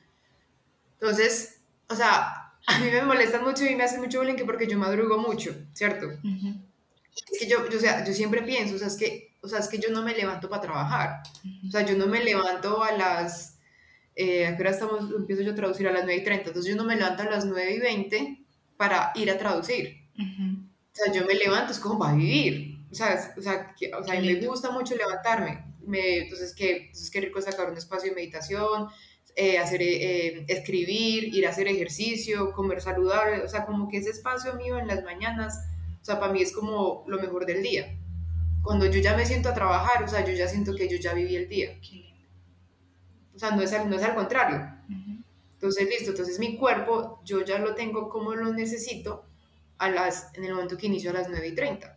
[0.94, 4.78] Entonces, o sea, a mí me molestan mucho y me hacen mucho bullying porque yo
[4.78, 6.06] madrugo mucho, ¿cierto?
[7.30, 9.60] Es que yo, yo, o sea, yo siempre pienso, o sea, es que, o sea,
[9.60, 11.22] es que yo no me levanto para trabajar.
[11.66, 13.58] O sea, yo no me levanto a las,
[14.14, 15.10] eh, ¿a qué hora estamos?
[15.14, 16.48] Empiezo yo a traducir a las 9 y 30.
[16.48, 18.44] Entonces yo no me levanto a las 9 y 20
[18.76, 19.96] para ir a traducir.
[20.18, 22.75] O sea, yo me levanto, es como para vivir.
[22.96, 25.66] O sea, o sea, o sea me gusta mucho levantarme.
[25.84, 28.88] Me, entonces, ¿qué, entonces, qué rico sacar un espacio de meditación,
[29.34, 34.08] eh, hacer, eh, escribir, ir a hacer ejercicio, comer saludable, o sea, como que ese
[34.08, 35.58] espacio mío en las mañanas,
[36.00, 37.98] o sea, para mí es como lo mejor del día.
[38.62, 41.12] Cuando yo ya me siento a trabajar, o sea, yo ya siento que yo ya
[41.12, 41.78] viví el día.
[43.34, 44.66] O sea, no es, no es al contrario.
[45.52, 49.26] Entonces, listo, entonces mi cuerpo, yo ya lo tengo como lo necesito
[49.76, 51.95] a las, en el momento que inicio a las 9 y 30.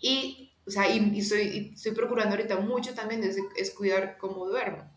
[0.00, 4.94] Y, o sea, y, estoy, estoy procurando ahorita mucho también es, es cuidar cómo duermo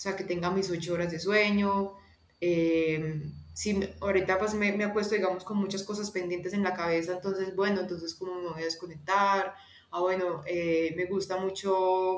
[0.00, 1.92] o sea, que tenga mis ocho horas de sueño.
[2.40, 3.20] Eh,
[3.52, 7.54] si ahorita pues me, me acuesto, digamos, con muchas cosas pendientes en la cabeza, entonces,
[7.54, 9.54] bueno, entonces, ¿cómo me voy a desconectar?
[9.90, 12.16] Ah, bueno, eh, me gusta mucho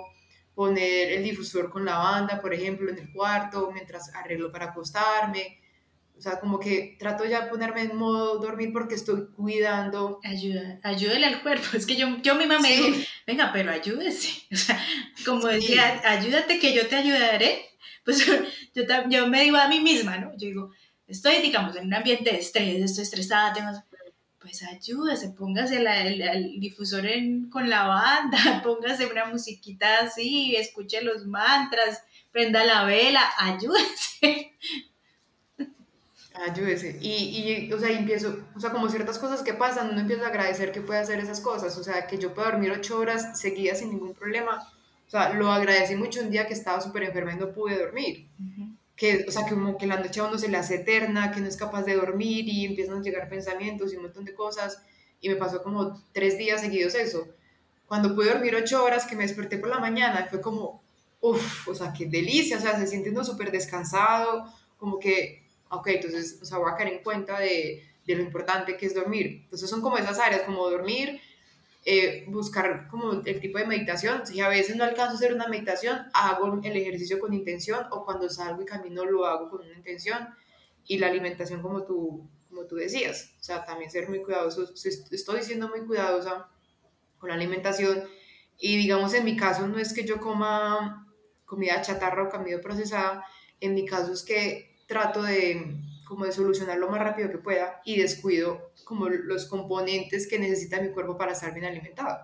[0.55, 5.59] poner el difusor con la banda, por ejemplo, en el cuarto, mientras arreglo para acostarme.
[6.23, 10.21] O sea, como que trato ya de ponerme en modo dormir porque estoy cuidando.
[10.23, 11.67] Ayuda, ayúdele al cuerpo.
[11.77, 14.31] Es que yo, yo misma me digo, venga, pero ayúdese.
[14.53, 14.81] O sea,
[15.25, 17.73] como decía, ayúdate que yo te ayudaré
[18.05, 18.35] pues yo,
[19.09, 20.33] yo me digo a mí misma, ¿no?
[20.33, 20.71] Yo digo,
[21.07, 23.71] estoy, digamos, en un ambiente de estrés, estoy estresada, tengo...
[24.39, 27.05] pues ayúdese, póngase el, difusor
[27.51, 34.53] con la banda, póngase una musiquita así, escuche los mantras, prenda la vela, ayúdese.
[36.35, 36.99] Ayúdese.
[37.01, 40.29] Y, y, o sea, empiezo, o sea, como ciertas cosas que pasan, uno empieza a
[40.29, 41.77] agradecer que puede hacer esas cosas.
[41.77, 44.67] O sea, que yo puedo dormir ocho horas seguidas sin ningún problema.
[45.07, 48.29] O sea, lo agradecí mucho un día que estaba súper enferma y no pude dormir.
[48.97, 51.41] que, o sea, que como que la noche a uno se le hace eterna, que
[51.41, 54.83] no es capaz de dormir y empiezan a llegar pensamientos y un montón de cosas.
[55.21, 57.29] Y me pasó como tres días seguidos eso.
[57.87, 60.83] Cuando pude dormir ocho horas, que me desperté por la mañana, fue como,
[61.21, 64.47] uff, o sea, qué delicia, o sea, se siente uno súper descansado,
[64.79, 65.42] como que
[65.73, 68.95] ok, entonces, o sea, voy a caer en cuenta de, de, lo importante que es
[68.95, 69.41] dormir.
[69.45, 71.21] Entonces son como esas áreas, como dormir,
[71.85, 74.27] eh, buscar como el tipo de meditación.
[74.27, 78.05] Si a veces no alcanzo a hacer una meditación, hago el ejercicio con intención o
[78.05, 80.29] cuando salgo y camino lo hago con una intención.
[80.87, 84.73] Y la alimentación como tú, como tú decías, o sea, también ser muy cuidadoso.
[84.75, 86.49] Estoy siendo muy cuidadosa
[87.19, 88.05] con la alimentación
[88.59, 91.07] y digamos en mi caso no es que yo coma
[91.45, 93.25] comida chatarra o comida procesada,
[93.61, 97.81] en mi caso es que trato de como de solucionar lo más rápido que pueda
[97.87, 102.19] y descuido como los componentes que necesita mi cuerpo para estar bien alimentado.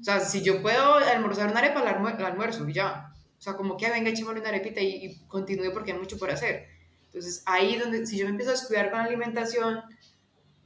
[0.00, 3.12] O sea, si yo puedo almorzar una arepa, el almuerzo y ya.
[3.36, 6.30] O sea, como que venga, echémosle una arepita y, y continúe porque hay mucho por
[6.30, 6.68] hacer.
[7.06, 9.80] Entonces, ahí donde, si yo me empiezo a descuidar con la alimentación,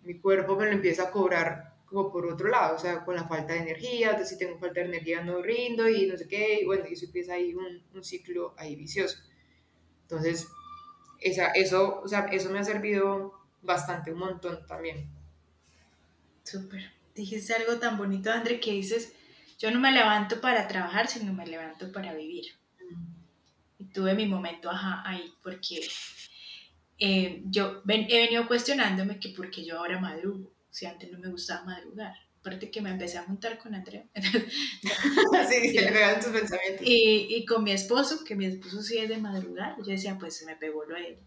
[0.03, 3.25] mi cuerpo me lo empieza a cobrar como por otro lado, o sea, con la
[3.25, 6.61] falta de energía, entonces si tengo falta de energía no rindo y no sé qué,
[6.62, 9.18] y bueno, y eso empieza ahí un, un ciclo ahí vicioso.
[10.03, 10.49] Entonces,
[11.24, 13.32] esa, eso, o sea, eso me ha servido
[13.62, 15.08] bastante, un montón también.
[16.44, 16.90] Súper.
[17.14, 19.14] Dijiste algo tan bonito, André, que dices,
[19.58, 22.46] yo no me levanto para trabajar, sino me levanto para vivir.
[23.78, 25.87] Y tuve mi momento, ajá, ahí, porque
[26.98, 31.64] eh, yo he venido cuestionándome que porque yo ahora madrugo, si antes no me gustaba
[31.64, 32.14] madrugar.
[32.42, 34.05] Aparte que me empecé a juntar con Andrea.
[34.16, 36.85] sí, se le tus pensamientos.
[36.85, 40.38] Y, y, con mi esposo, que mi esposo sí es de madrugar, yo decía, pues
[40.38, 41.18] se me pegó lo de él.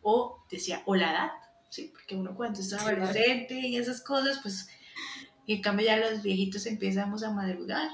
[0.00, 1.30] O decía, o la edad,
[1.68, 4.66] sí, porque uno cuando está adolescente y esas cosas, pues,
[5.44, 7.90] y en cambio ya los viejitos empezamos a madrugar.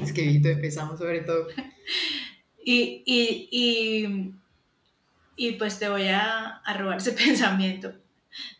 [0.00, 1.48] Es que viejito empezamos sobre todo.
[2.64, 4.34] y, y, y,
[5.34, 7.94] y, pues te voy a, a robar ese pensamiento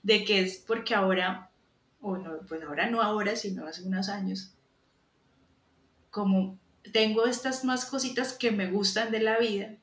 [0.02, 1.49] de que es porque ahora
[2.00, 4.52] o no, pues ahora no ahora, sino hace unos años,
[6.10, 6.58] como
[6.92, 9.76] tengo estas más cositas que me gustan de la vida,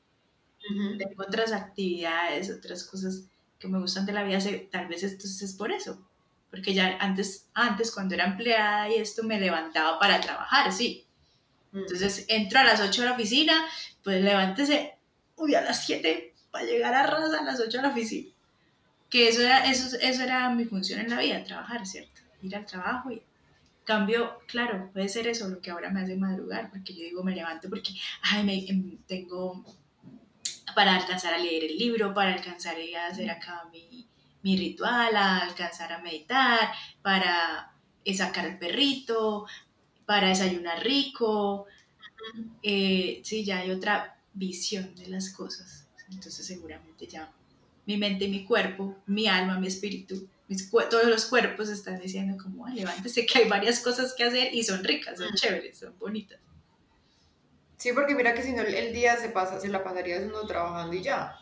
[0.98, 3.24] tengo otras actividades, otras cosas
[3.58, 4.38] que me gustan de la vida,
[4.70, 6.06] tal vez esto es por eso,
[6.50, 11.06] porque ya antes, antes cuando era empleada y esto me levantaba para trabajar, sí.
[11.72, 11.78] Mm.
[11.78, 13.64] Entonces entro a las 8 a la oficina,
[14.02, 14.96] pues levántese,
[15.36, 18.32] uy, a las 7 para llegar a raza a las 8 a la oficina
[19.08, 22.20] que eso era, eso, eso era mi función en la vida, trabajar, ¿cierto?
[22.42, 23.22] Ir al trabajo y
[23.84, 27.34] cambio, claro, puede ser eso lo que ahora me hace madrugar, porque yo digo, me
[27.34, 29.64] levanto porque, ay, me, em, tengo
[30.74, 34.06] para alcanzar a leer el libro, para alcanzar a hacer acá mi,
[34.42, 36.70] mi ritual, a alcanzar a meditar,
[37.02, 37.72] para
[38.14, 39.46] sacar al perrito,
[40.06, 41.66] para desayunar rico.
[42.62, 45.86] Eh, sí, ya hay otra visión de las cosas.
[46.10, 47.30] Entonces seguramente ya
[47.88, 50.28] mi mente y mi cuerpo, mi alma, mi espíritu,
[50.90, 54.84] todos los cuerpos están diciendo como, levántese que hay varias cosas que hacer y son
[54.84, 56.38] ricas, son chéveres, son bonitas.
[57.78, 60.94] Sí, porque mira que si no el día se pasa, se la pasaría uno trabajando
[60.94, 61.40] y ya.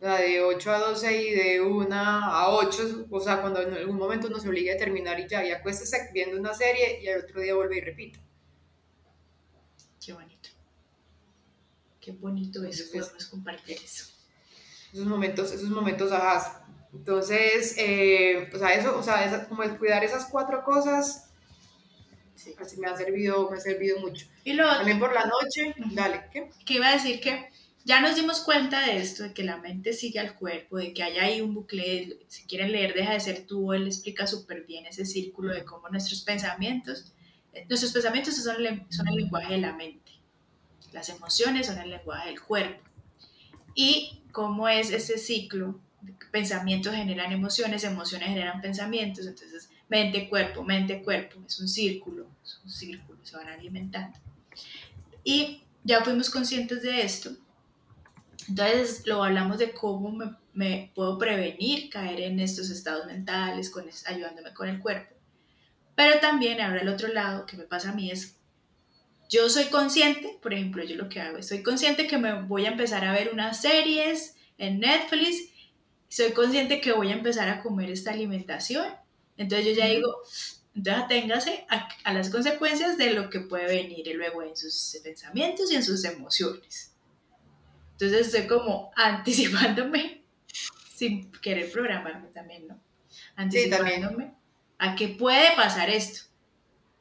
[0.00, 3.74] O sea, de 8 a 12 y de 1 a 8, o sea, cuando en
[3.74, 7.08] algún momento uno se obliga a terminar y ya, y acuéstese viendo una serie y
[7.08, 8.18] al otro día vuelve y repite.
[10.02, 10.48] Qué bonito.
[12.00, 14.17] Qué bonito eso, podemos compartir eso
[14.92, 16.64] esos momentos, esos momentos ajá.
[16.92, 21.30] Entonces, eh, o sea, eso, o sea, como el cuidar esas cuatro cosas,
[22.34, 22.54] sí.
[22.58, 24.26] así me ha servido, me ha servido mucho.
[24.44, 26.50] Y luego, También por la noche, dale, ¿qué?
[26.64, 27.50] Que iba a decir que
[27.84, 31.02] ya nos dimos cuenta de esto, de que la mente sigue al cuerpo, de que
[31.02, 34.86] hay ahí un bucle, si quieren leer, deja de ser tú, él explica súper bien
[34.86, 37.12] ese círculo de cómo nuestros pensamientos,
[37.52, 40.12] eh, nuestros pensamientos son el, son el lenguaje de la mente,
[40.92, 42.84] las emociones son el lenguaje del cuerpo.
[43.74, 45.80] Y cómo es ese ciclo.
[46.30, 52.60] Pensamientos generan emociones, emociones generan pensamientos, entonces mente, cuerpo, mente, cuerpo, es un círculo, es
[52.64, 54.18] un círculo, se van alimentando.
[55.24, 57.30] Y ya fuimos conscientes de esto,
[58.48, 64.54] entonces lo hablamos de cómo me, puedo prevenir caer en estos estados mentales, con, ayudándome
[64.54, 65.14] con el cuerpo.
[65.94, 68.37] Pero también ahora el otro lado que me pasa a mí es
[69.28, 72.70] yo soy consciente, por ejemplo, yo lo que hago, soy consciente que me voy a
[72.70, 75.50] empezar a ver unas series en Netflix
[76.08, 78.86] soy consciente que voy a empezar a comer esta alimentación.
[79.36, 80.16] Entonces yo ya digo,
[80.74, 85.70] entonces aténgase a, a, las consecuencias de lo que puede venir luego en sus pensamientos
[85.70, 86.94] y en sus emociones.
[87.92, 90.24] Entonces estoy como anticipándome,
[90.94, 92.80] sin querer programarme también, ¿no?
[93.36, 94.32] Anticipándome
[94.78, 96.22] a que puede pasar esto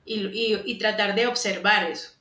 [0.04, 2.17] y, y, y tratar de observar eso.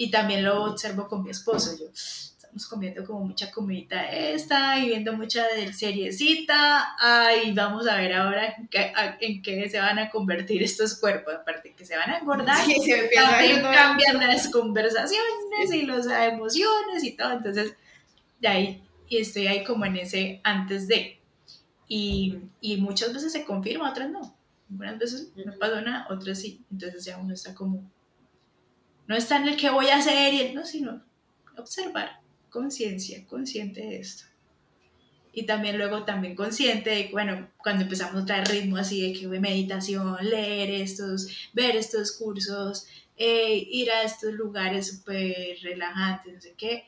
[0.00, 1.76] Y también lo observo con mi esposo.
[1.78, 6.96] Yo, estamos comiendo como mucha comidita esta y viendo mucha del seriecita.
[6.98, 8.56] Ay, vamos a ver ahora
[9.20, 11.34] en qué, se van a convertir estos cuerpos.
[11.34, 17.04] Aparte que se van a engordar, sí, se también cambian las conversaciones y las emociones
[17.04, 17.32] y todo.
[17.32, 17.74] Entonces,
[18.40, 21.20] de ahí, y estoy ahí como en ese antes de.
[21.88, 24.34] Y, y muchas veces se confirma, otras no.
[24.70, 26.64] Algunas veces no pasó nada, otras sí.
[26.72, 27.84] Entonces ya uno está como,
[29.10, 31.02] no está en el que voy a hacer y el no, sino
[31.56, 34.22] observar, conciencia, consciente de esto.
[35.32, 39.26] Y también luego también consciente de, bueno, cuando empezamos a traer ritmo así de que
[39.26, 46.54] meditación, leer estos, ver estos cursos, eh, ir a estos lugares súper relajantes, no sé
[46.56, 46.84] qué.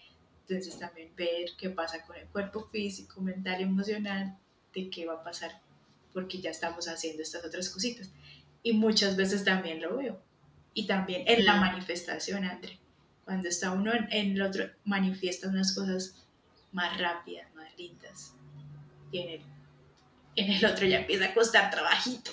[0.46, 4.38] Entonces también ver qué pasa con el cuerpo físico, mental emocional,
[4.72, 5.60] de qué va a pasar
[6.12, 8.12] porque ya estamos haciendo estas otras cositas.
[8.62, 10.22] Y muchas veces también lo veo.
[10.74, 12.78] Y también en la manifestación, André.
[13.24, 16.26] Cuando está uno en, el otro, manifiesta unas cosas
[16.72, 18.34] más rápidas, más lindas.
[19.10, 19.42] Y en el,
[20.36, 22.32] en el otro ya empieza a costar trabajito.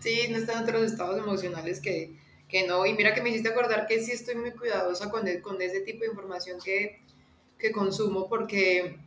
[0.00, 2.16] Sí, no están otros estados emocionales que,
[2.48, 2.84] que no.
[2.86, 5.80] Y mira que me hiciste acordar que sí estoy muy cuidadosa con, e, con ese
[5.80, 7.02] tipo de información que,
[7.58, 8.98] que consumo porque,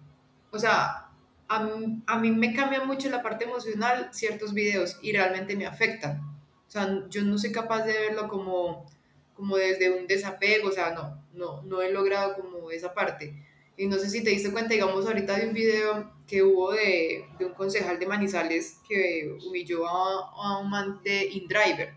[0.51, 1.11] o sea,
[1.47, 6.21] a, mí me cambia mucho la parte emocional ciertos videos y realmente me afectan.
[6.71, 8.89] O sea, yo no soy capaz de verlo como,
[9.35, 13.35] como desde un desapego, o sea, no, no, no he logrado como esa parte.
[13.75, 17.25] Y no sé si te diste cuenta, digamos, ahorita de un video que hubo de,
[17.37, 21.93] de un concejal de Manizales que humilló a, a un man de InDriver.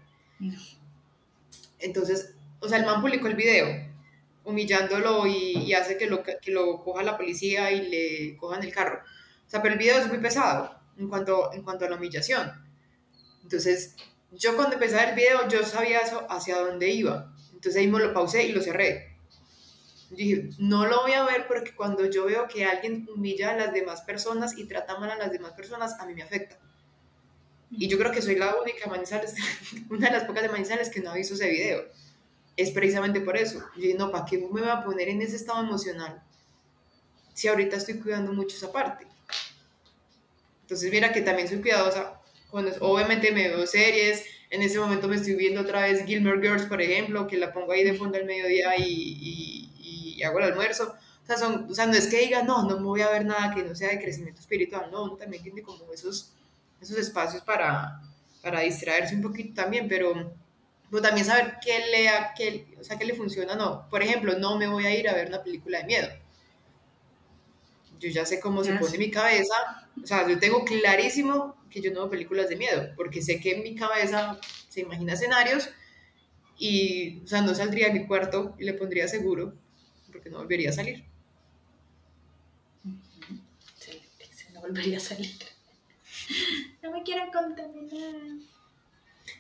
[1.78, 3.92] Entonces, o sea, el man publicó el video
[4.44, 8.72] humillándolo y, y hace que lo, que lo coja la policía y le cojan el
[8.72, 9.02] carro.
[9.46, 12.50] O sea, pero el video es muy pesado en cuanto, en cuanto a la humillación.
[13.42, 13.94] Entonces,
[14.36, 17.32] yo cuando empecé a ver el video, yo sabía eso, hacia dónde iba.
[17.52, 19.16] Entonces ahí me lo pausé y lo cerré.
[20.10, 23.72] dije, no lo voy a ver porque cuando yo veo que alguien humilla a las
[23.72, 26.58] demás personas y trata mal a las demás personas, a mí me afecta.
[27.70, 29.34] Y yo creo que soy la única Manizales,
[29.90, 31.84] una de las pocas de Manizales que no ha visto ese video.
[32.56, 33.60] Es precisamente por eso.
[33.76, 36.22] Yo dije, no, ¿para qué me voy a poner en ese estado emocional
[37.32, 39.06] si ahorita estoy cuidando mucho esa parte?
[40.62, 42.20] Entonces, mira que también soy cuidadosa.
[42.54, 46.66] Cuando, obviamente me veo series, en ese momento me estoy viendo otra vez Gilmore Girls,
[46.66, 50.94] por ejemplo, que la pongo ahí de fondo al mediodía y, y, hago el almuerzo.
[51.24, 53.24] O sea, son, o sea, no es que diga, no, no me voy a ver
[53.24, 56.32] nada que no sea de crecimiento espiritual, no, uno también tiene como esos,
[56.80, 58.00] esos espacios para,
[58.40, 60.32] para distraerse un poquito también, pero,
[60.88, 63.88] pero también saber qué le, qué, o sea, qué le funciona, no.
[63.90, 66.08] Por ejemplo, no me voy a ir a ver una película de miedo.
[68.04, 69.54] Yo ya sé cómo se pone mi cabeza
[70.02, 73.52] o sea, yo tengo clarísimo que yo no veo películas de miedo, porque sé que
[73.52, 74.38] en mi cabeza
[74.68, 75.70] se imagina escenarios
[76.58, 79.54] y, o sea, no saldría de mi cuarto y le pondría seguro,
[80.12, 81.04] porque no volvería a salir.
[84.52, 85.36] No volvería a salir.
[86.82, 88.14] No me quiero contaminar.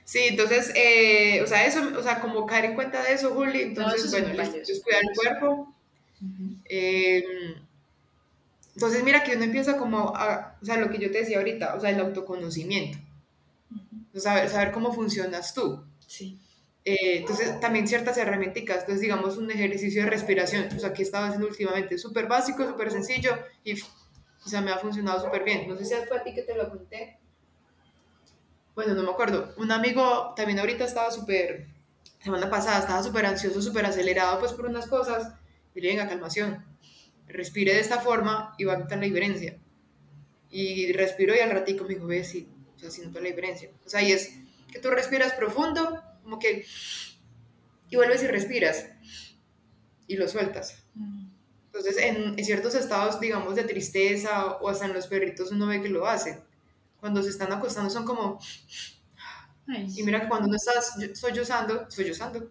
[0.04, 3.62] Sí, entonces, eh, o sea, eso, o sea, como caer en cuenta de eso, Juli,
[3.62, 5.74] entonces, bueno, es cuidar el cuerpo.
[6.66, 7.24] eh,
[8.74, 11.76] entonces, mira que uno empieza como, a, o sea, lo que yo te decía ahorita,
[11.76, 12.98] o sea, el autoconocimiento.
[14.14, 15.84] saber, saber cómo funcionas tú.
[16.06, 16.40] Sí.
[16.84, 21.04] Eh, entonces, también ciertas herramientas, entonces, digamos, un ejercicio de respiración, o sea, que he
[21.04, 25.68] estado haciendo últimamente, súper básico, súper sencillo, y, o sea, me ha funcionado súper bien.
[25.68, 27.18] No sé si fue a ti que te lo conté.
[28.74, 29.54] Bueno, no me acuerdo.
[29.56, 31.68] Un amigo también ahorita estaba súper,
[32.18, 35.32] semana pasada, estaba súper ansioso, súper acelerado, pues, por unas cosas,
[35.76, 36.73] y le venga, calmación
[37.28, 39.58] respire de esta forma y va a notar la diferencia.
[40.50, 43.70] Y respiro y al ratico me dijo, ve, sí, o sea, siento la diferencia.
[43.84, 44.34] O sea, y es
[44.70, 46.64] que tú respiras profundo, como que,
[47.90, 48.86] y vuelves y respiras,
[50.06, 50.84] y lo sueltas.
[51.66, 55.88] Entonces, en, ciertos estados, digamos, de tristeza o hasta en los perritos uno ve que
[55.88, 56.40] lo hace.
[57.00, 58.38] Cuando se están acostando son como...
[59.66, 60.72] y mira que cuando uno está
[61.14, 62.48] sollozando, sollozando.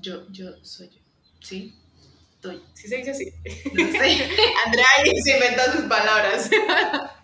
[0.00, 1.00] Yo, yo soy yo,
[1.40, 1.81] ¿sí?
[2.74, 3.32] Sí se dice así.
[3.72, 4.28] No sé.
[4.66, 4.86] Andrea
[5.22, 6.50] se inventa sus palabras.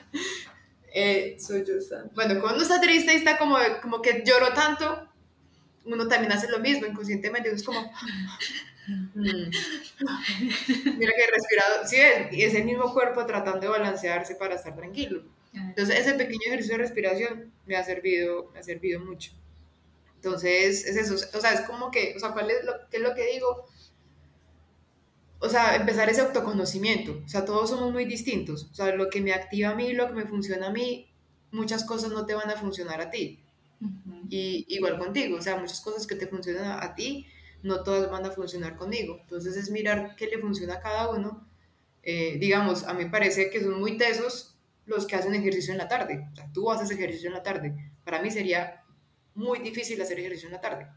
[0.95, 1.75] eh, soy yo
[2.15, 5.09] Bueno, cuando uno está triste y está como, como que lloro tanto,
[5.85, 7.81] uno también hace lo mismo inconscientemente, es como...
[8.89, 9.51] Mm,
[10.97, 11.97] mira que he respirado, sí,
[12.33, 15.25] es el mismo cuerpo tratando de balancearse para estar tranquilo.
[15.53, 19.33] Entonces, ese pequeño ejercicio de respiración me ha servido, me ha servido mucho.
[20.17, 23.03] Entonces, es eso, o sea, es como que, o sea, ¿cuál es lo, qué es
[23.03, 23.67] lo que digo?
[25.41, 29.21] O sea, empezar ese autoconocimiento, o sea, todos somos muy distintos, o sea, lo que
[29.21, 31.09] me activa a mí, lo que me funciona a mí,
[31.53, 33.41] muchas cosas no te van a funcionar a ti.
[34.29, 37.27] Y igual contigo, o sea, muchas cosas que te funcionan a, ti,
[37.63, 39.19] no todas van a funcionar conmigo.
[39.21, 41.47] Entonces es mirar qué le funciona a cada uno.
[42.03, 45.79] Eh, digamos, a mí me parece que son muy tesos los que hacen ejercicio en
[45.79, 46.29] la tarde.
[46.33, 47.93] O sea, tú haces ejercicio en la tarde.
[48.05, 48.83] Para mí sería
[49.35, 50.89] muy difícil hacer ejercicio en la tarde.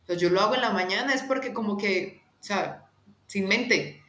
[0.00, 2.83] Entonces yo lo hago en la mañana es porque como que, o sea,
[3.26, 4.02] sin mente.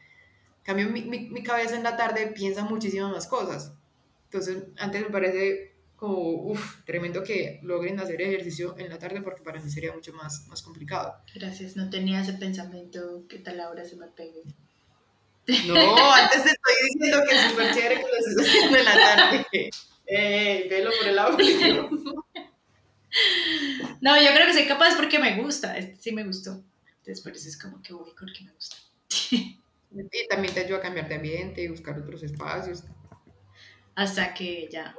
[0.63, 3.73] Cambio mi, mi, mi cabeza en la tarde piensa muchísimas más cosas.
[4.25, 6.17] Entonces antes me parece como,
[6.51, 10.45] uff, tremendo que logren hacer ejercicio en la tarde porque para mí sería mucho más,
[10.47, 11.15] más complicado.
[11.33, 14.43] Gracias, no tenía ese pensamiento que tal hora se me pegue.
[15.67, 18.93] No, antes te estoy diciendo que es súper chévere que lo estés haciendo en la
[18.93, 19.69] tarde.
[20.07, 21.15] Eh, velo por el
[24.01, 26.63] No, yo creo que soy capaz porque me gusta, este sí me gustó.
[26.97, 28.75] Entonces por eso es como que voy porque me gusta.
[30.11, 32.83] Y también te ayuda a cambiar de ambiente y buscar otros espacios.
[33.95, 34.93] Hasta que ya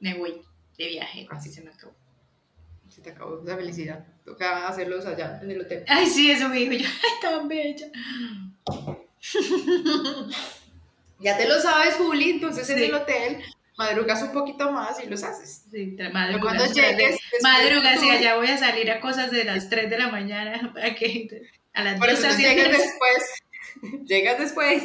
[0.00, 0.42] me voy
[0.76, 1.94] de viaje, así se me acabó.
[2.88, 4.04] Se te acabó la felicidad.
[4.24, 5.84] Toca hacerlos allá en el hotel.
[5.86, 6.88] Ay, sí, eso me dijo yo.
[7.04, 7.86] Ay, tan bella.
[11.20, 13.42] ya te lo sabes, Juli, entonces en el hotel
[13.76, 15.64] madrugas un poquito más y los haces.
[15.70, 16.42] Sí, madrugas.
[16.42, 17.20] Cuando llegues.
[17.40, 20.72] Madrugas y allá voy a salir a cosas de las 3 de la mañana.
[20.74, 24.04] Para que, a las Por eso llegas después.
[24.06, 24.82] llegas después.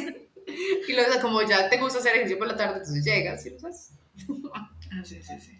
[0.88, 3.64] Y luego, como ya te gusta hacer ejercicio por la tarde, entonces llegas y los
[3.64, 3.92] haces.
[4.54, 4.70] Ah,
[5.04, 5.58] sí, sí, sí.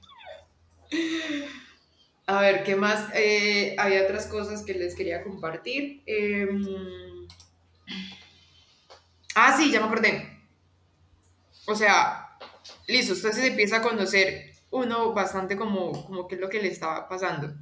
[2.26, 3.08] A ver, ¿qué más?
[3.14, 6.02] Eh, había otras cosas que les quería compartir.
[6.06, 7.26] Em,
[9.34, 10.38] ah, sí, ya me acordé.
[11.66, 12.38] O sea,
[12.86, 16.68] listo, usted se empieza a conocer uno bastante como, como qué es lo que le
[16.68, 17.54] estaba pasando.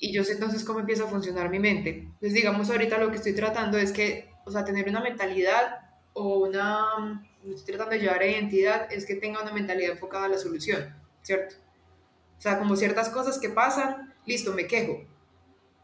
[0.00, 2.08] Y yo sé entonces cómo empieza a funcionar mi mente.
[2.20, 5.78] Pues digamos, ahorita lo que estoy tratando es que, o sea, tener una mentalidad
[6.12, 7.22] o una
[7.52, 10.94] estoy tratando de llevar a identidad es que tenga una mentalidad enfocada a la solución,
[11.22, 11.56] ¿cierto?
[12.38, 15.04] O sea, como ciertas cosas que pasan, listo, me quejo.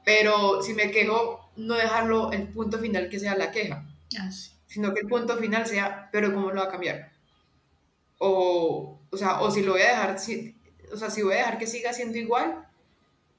[0.04, 3.86] Pero si me quejo, no dejarlo el punto final que sea la queja,
[4.18, 4.52] ah, sí.
[4.66, 7.12] sino que el punto final sea, pero ¿cómo lo va a cambiar?
[8.18, 10.56] O, o sea, o si lo voy a dejar, si,
[10.92, 12.66] o sea, si voy a dejar que siga siendo igual,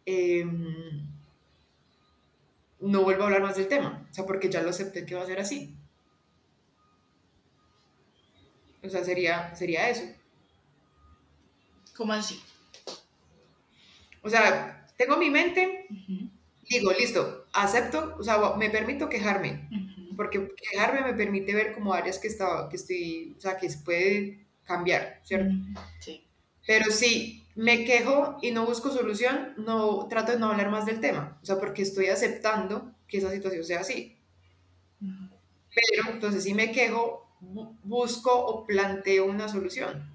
[0.06, 1.08] em,
[2.80, 5.24] no vuelvo a hablar más del tema, o sea, porque ya lo acepté que va
[5.24, 5.76] a ser así.
[8.84, 10.04] O sea, sería, sería eso.
[11.96, 12.42] ¿Cómo así?
[14.24, 15.88] O sea, tengo mi mente,
[16.70, 19.68] digo, listo, acepto, o sea, me permito quejarme,
[20.16, 23.80] porque quejarme me permite ver como áreas que, está, que estoy, o sea, que se
[23.80, 25.54] puede cambiar, ¿cierto?
[26.00, 26.24] Sí.
[26.66, 31.00] Pero si me quejo y no busco solución, no trato de no hablar más del
[31.00, 34.18] tema, o sea, porque estoy aceptando que esa situación sea así.
[35.00, 40.10] Pero entonces si me quejo, busco o planteo una solución.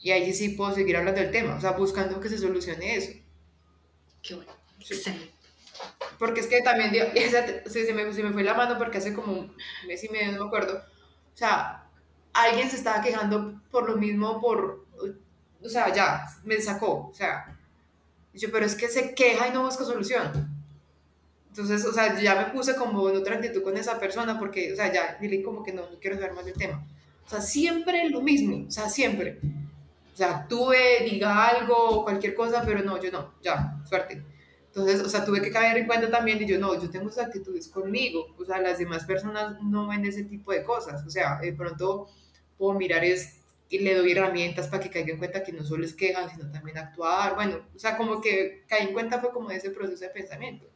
[0.00, 3.12] Y ahí sí puedo seguir hablando del tema, o sea, buscando que se solucione eso.
[4.22, 4.52] Qué bueno.
[4.78, 5.32] Excelente.
[6.18, 6.92] Porque es que también
[7.66, 10.44] se, me, se me fue la mano porque hace como un mes y medio, no
[10.44, 10.78] me acuerdo.
[10.78, 11.88] O sea,
[12.32, 14.86] alguien se estaba quejando por lo mismo, por,
[15.62, 17.56] o sea, ya, me sacó, o sea,
[18.34, 20.56] yo, pero es que se queja y no busca solución.
[21.48, 24.76] Entonces, o sea, ya me puse como en otra actitud con esa persona porque, o
[24.76, 26.86] sea, ya dile como que no, no quiero saber más del tema.
[27.26, 29.40] O sea, siempre lo mismo, o sea, siempre.
[30.14, 34.22] O sea, tuve, diga algo, cualquier cosa, pero no, yo no, ya, suerte.
[34.66, 37.26] Entonces, o sea, tuve que caer en cuenta también y yo no, yo tengo esas
[37.26, 41.38] actitudes conmigo, o sea, las demás personas no ven ese tipo de cosas, o sea,
[41.40, 42.08] de pronto
[42.56, 43.37] puedo mirar es
[43.70, 46.50] y le doy herramientas para que caiga en cuenta que no solo es quejan, sino
[46.50, 50.10] también actuar, bueno, o sea, como que caí en cuenta fue como ese proceso de
[50.10, 50.66] pensamiento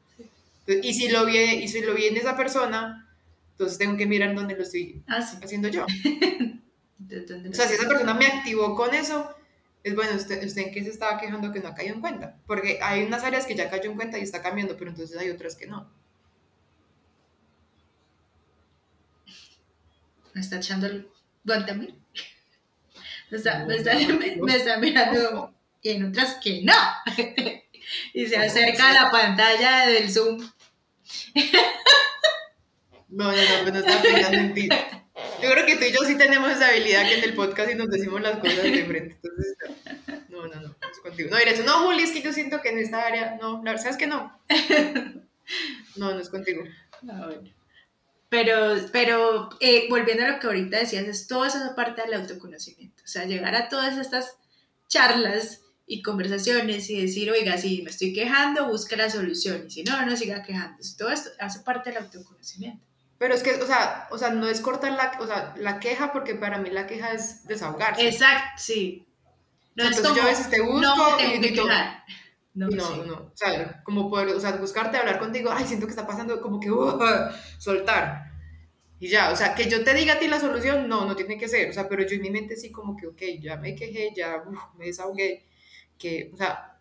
[0.67, 3.09] y si lo vi, y si lo vi en esa persona,
[3.53, 5.85] entonces tengo que mirar dónde lo estoy ah, haciendo yo.
[7.51, 9.35] o sea, si esa persona me activó con eso,
[9.83, 12.39] es bueno, usted, usted en qué se estaba quejando que no ha caído en cuenta.
[12.47, 15.31] Porque hay unas áreas que ya cayó en cuenta y está cambiando, pero entonces hay
[15.31, 15.91] otras que no.
[20.35, 21.09] Me está echando el
[21.45, 21.99] guante a mí.
[23.33, 23.95] Me está, me está,
[24.43, 26.75] me está mirando y en otras que no.
[28.13, 30.39] y se acerca a la pantalla del Zoom.
[33.09, 34.69] No, no, no, no está pegando en ti.
[35.43, 37.75] Yo creo que tú y yo sí tenemos esa habilidad que en el podcast y
[37.75, 39.17] nos decimos las cosas de frente.
[39.23, 39.57] Entonces,
[40.29, 41.31] no, no, no, no, es contigo.
[41.31, 43.89] No, eres, no, Juli, es que yo siento que en esta área, no, la verdad
[43.89, 44.39] es que no.
[45.97, 46.65] No, no es contigo.
[47.11, 47.51] Ah, bueno.
[48.33, 53.03] Pero, pero eh, volviendo a lo que ahorita decías, es toda esa parte del autoconocimiento.
[53.05, 54.39] O sea, llegar a todas estas
[54.89, 59.65] charlas y conversaciones y decir, oiga, si me estoy quejando, busca la solución.
[59.67, 60.97] Y si no, no siga quejándose.
[60.97, 62.83] Todo esto hace parte del autoconocimiento.
[63.19, 66.11] Pero es que, o sea, o sea, no es cortar la, o sea, la queja
[66.11, 68.09] porque para mí la queja es desahogarse.
[68.09, 69.07] Exacto, sí.
[69.75, 72.03] No Entonces yo a veces te busco no me y, que quejar.
[72.55, 73.01] No, No, sí.
[73.07, 76.41] no, o sea, como poder, o sea, buscarte, hablar contigo, ay, siento que está pasando,
[76.41, 76.99] como que, uh,
[77.59, 78.31] soltar.
[78.99, 81.39] Y ya, o sea, que yo te diga a ti la solución, no, no tiene
[81.39, 83.75] que ser, o sea, pero yo en mi mente sí como que, ok, ya me
[83.75, 85.45] quejé, ya uf, me desahogué,
[85.99, 86.81] que, o sea,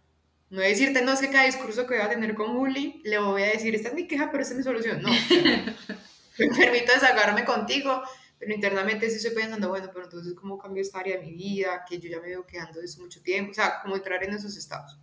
[0.49, 3.43] no decirte, no, es que cada discurso que voy a tener con Juli, le voy
[3.43, 5.09] a decir, esta es mi queja, pero esta es mi solución, no,
[6.39, 8.03] me permito desahogarme contigo,
[8.39, 11.85] pero internamente sí estoy pensando, bueno, pero entonces, ¿cómo cambio esta área de mi vida?
[11.87, 14.33] Que yo ya me veo quedando de eso mucho tiempo, o sea, como entrar en
[14.33, 14.97] esos estados.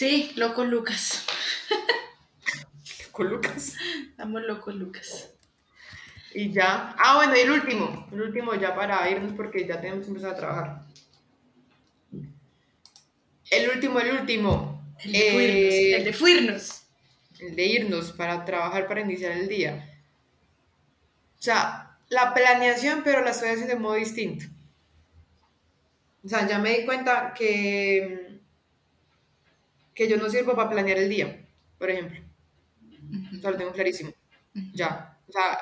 [0.00, 1.26] Sí, loco Lucas.
[3.12, 3.74] Con Lucas.
[4.08, 5.34] Estamos locos Lucas.
[6.32, 6.96] Y ya.
[6.96, 8.08] Ah, bueno, y el último.
[8.10, 10.82] El último ya para irnos porque ya tenemos que empezar a trabajar.
[13.50, 14.82] El último, el último.
[15.04, 15.90] El de.
[15.90, 16.84] Eh, El de fuirnos.
[17.38, 20.00] el de irnos para trabajar, para iniciar el día.
[21.38, 24.46] O sea, la planeación, pero la estoy haciendo de modo distinto.
[26.24, 28.29] O sea, ya me di cuenta que,
[30.00, 31.46] que yo no sirvo para planear el día,
[31.76, 32.18] por ejemplo.
[33.36, 34.14] O sea, lo tengo clarísimo.
[34.72, 35.20] Ya.
[35.28, 35.58] O sea,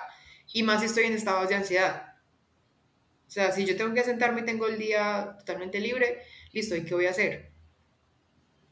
[0.52, 2.14] y más si estoy en estados de ansiedad.
[3.26, 6.22] O sea, si yo tengo que sentarme y tengo el día totalmente libre,
[6.52, 7.50] listo, ¿y qué voy a hacer?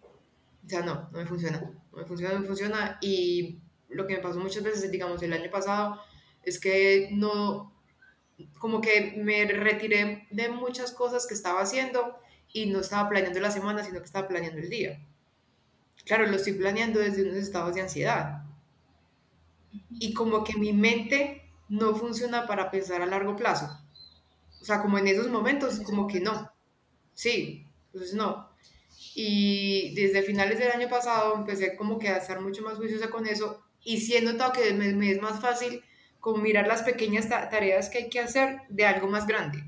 [0.02, 1.58] O sea, no, no me funciona.
[1.58, 2.98] No me funciona, no me funciona.
[3.00, 3.58] Y
[3.88, 6.00] lo que me pasó muchas veces, digamos, el año pasado,
[6.44, 7.76] es que no,
[8.60, 12.20] como que me retiré de muchas cosas que estaba haciendo
[12.52, 15.04] y no estaba planeando la semana, sino que estaba planeando el día.
[16.04, 18.44] Claro, lo estoy planeando desde unos estados de ansiedad.
[19.98, 23.66] Y como que mi mente no funciona para pensar a largo plazo.
[24.62, 26.50] O sea, como en esos momentos, como que no.
[27.14, 28.50] Sí, entonces no.
[29.14, 33.26] Y desde finales del año pasado empecé como que a estar mucho más juiciosa con
[33.26, 35.82] eso y sí he notado que me, me es más fácil
[36.20, 39.64] como mirar las pequeñas ta- tareas que hay que hacer de algo más grande.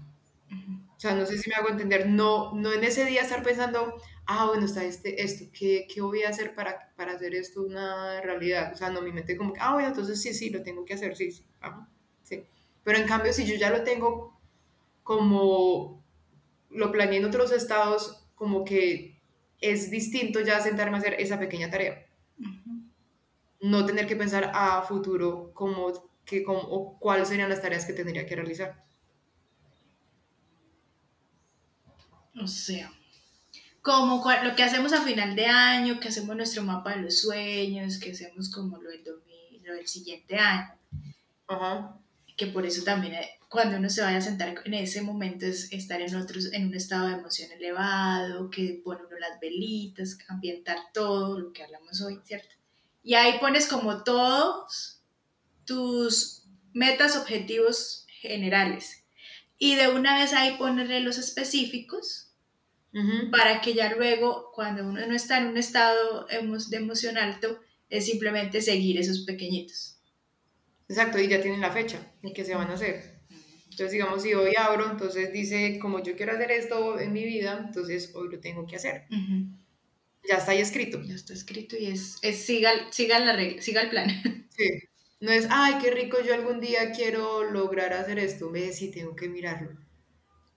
[0.96, 3.94] O sea, no sé si me hago entender, no, no en ese día estar pensando,
[4.28, 8.20] ah, bueno, está este, esto, ¿qué, qué voy a hacer para, para hacer esto una
[8.20, 8.72] realidad?
[8.74, 10.94] O sea, no, mi mente como que, ah, bueno, entonces sí, sí, lo tengo que
[10.94, 11.88] hacer, sí, sí, ajá,
[12.22, 12.44] sí.
[12.84, 14.38] Pero en cambio, si yo ya lo tengo
[15.02, 16.04] como
[16.70, 19.18] lo planeé en otros estados, como que
[19.60, 22.06] es distinto ya sentarme a hacer esa pequeña tarea.
[23.62, 25.92] No tener que pensar a futuro como
[26.26, 28.84] que, como, o cuáles serían las tareas que tendría que realizar.
[32.40, 32.92] O sea,
[33.82, 37.98] como lo que hacemos a final de año, que hacemos nuestro mapa de los sueños,
[37.98, 39.04] que hacemos como lo del,
[39.62, 40.74] lo del siguiente año,
[41.46, 41.96] Ajá.
[42.36, 45.72] que por eso también eh, cuando uno se vaya a sentar en ese momento es
[45.72, 50.76] estar en, otros, en un estado de emoción elevado, que pone uno las velitas, ambientar
[50.92, 52.54] todo lo que hablamos hoy, ¿cierto?
[53.02, 55.00] Y ahí pones como todos
[55.64, 56.42] tus
[56.74, 59.04] metas, objetivos generales.
[59.56, 62.27] Y de una vez ahí ponerle los específicos
[63.30, 68.07] Para que ya luego, cuando uno no está en un estado de emoción alto, es
[68.07, 69.99] simplemente seguir esos pequeñitos.
[70.89, 73.18] Exacto, y ya tienen la fecha y qué se van a hacer.
[73.64, 77.62] Entonces, digamos, si hoy abro, entonces dice, como yo quiero hacer esto en mi vida,
[77.64, 79.05] entonces hoy lo tengo que hacer.
[79.11, 79.47] Ujú.
[80.28, 81.01] Ya está ahí escrito.
[81.03, 84.09] Ya está escrito y es, es siga, siga la regla, siga el plan.
[84.59, 84.68] Sí.
[85.20, 88.51] No es, ay, qué rico, yo algún día quiero lograr hacer esto.
[88.51, 89.70] Ve, sí, tengo que mirarlo.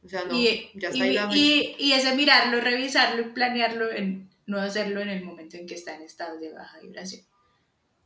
[0.03, 3.91] O sea, no, y, ya está y, ahí y- y ese mirarlo, revisarlo, y planearlo,
[3.91, 7.21] en, no hacerlo en el momento en que está en estado de baja vibración.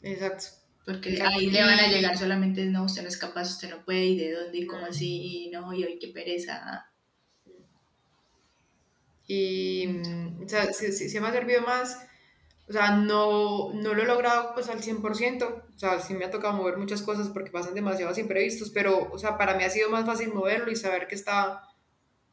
[0.01, 0.45] Exacto.
[0.85, 1.33] Porque Exacto.
[1.37, 4.17] ahí le van a llegar solamente, no, usted no es capaz, usted no puede, y
[4.17, 6.89] de dónde, y cómo así, y no, y hoy qué pereza.
[9.27, 11.99] Y, mm, o sea, sí, sí- sí me ha servido más.
[12.69, 15.63] O sea, no, no lo he logrado pues al 100%.
[15.75, 19.17] O sea, sí me ha tocado mover muchas cosas porque pasan demasiados imprevistos, pero, o
[19.19, 21.63] sea, para mí ha sido más fácil moverlo y saber que está...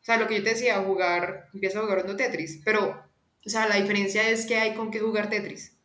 [0.02, 3.04] O sea, lo que yo te decía, jugar, empiezo a jugar jugando Tetris, pero,
[3.46, 5.76] o sea, la diferencia es que hay con qué jugar Tetris.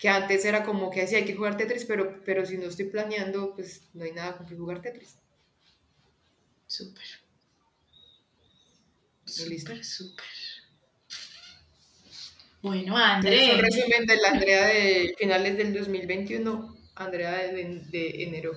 [0.00, 2.86] Que antes era como que sí, hay que jugar Tetris, pero, pero si no estoy
[2.86, 5.16] planeando, pues no hay nada con qué jugar Tetris.
[6.66, 7.04] Súper.
[9.24, 10.26] Súper, súper.
[12.60, 13.54] Bueno, André.
[13.54, 18.52] un resumen de la Andrea de finales del 2021 Andrea de, de enero.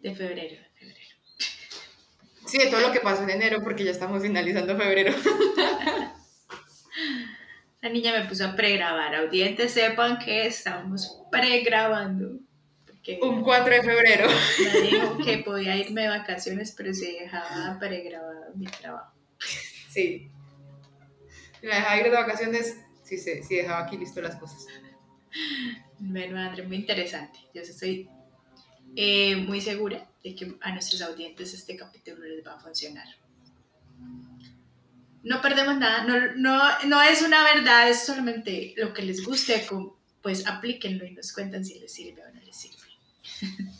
[0.00, 0.56] De febrero.
[2.48, 5.14] Sí, de todo lo que pasó en enero, porque ya estamos finalizando febrero.
[7.80, 9.14] La niña me puso a pregrabar.
[9.14, 12.40] Audientes sepan que estamos pregrabando.
[13.22, 14.28] Un 4 de febrero.
[14.72, 19.12] Me dijo que podía irme de vacaciones, pero se dejaba pregrabado mi trabajo.
[19.88, 20.30] Sí.
[21.62, 24.66] La dejaba ir de vacaciones, sí, sí, sí dejaba aquí listo las cosas.
[25.98, 27.38] Bueno, André, muy interesante.
[27.54, 28.08] Yo estoy
[28.96, 33.06] eh, muy segura de que a nuestros audientes este capítulo les va a funcionar.
[35.22, 39.66] No perdemos nada, no, no, no es una verdad, es solamente lo que les guste,
[40.22, 42.76] pues aplíquenlo y nos cuentan si les sirve o no les sirve.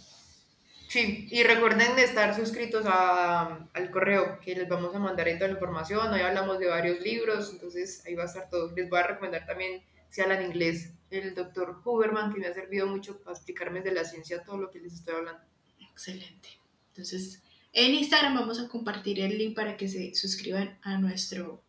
[0.90, 5.48] Sí, y recuerden de estar suscritos a- al correo que les vamos a mandar toda
[5.48, 6.10] la información.
[6.10, 8.72] Hoy hablamos de varios libros, entonces ahí va a estar todo.
[8.74, 12.86] Les voy a recomendar también, si hablan inglés, el doctor Huberman, que me ha servido
[12.86, 15.42] mucho para explicarme de la ciencia todo lo que les estoy hablando.
[15.80, 16.48] Excelente.
[16.90, 17.42] Entonces,
[17.72, 21.62] en Instagram vamos a compartir el link para que se suscriban a nuestro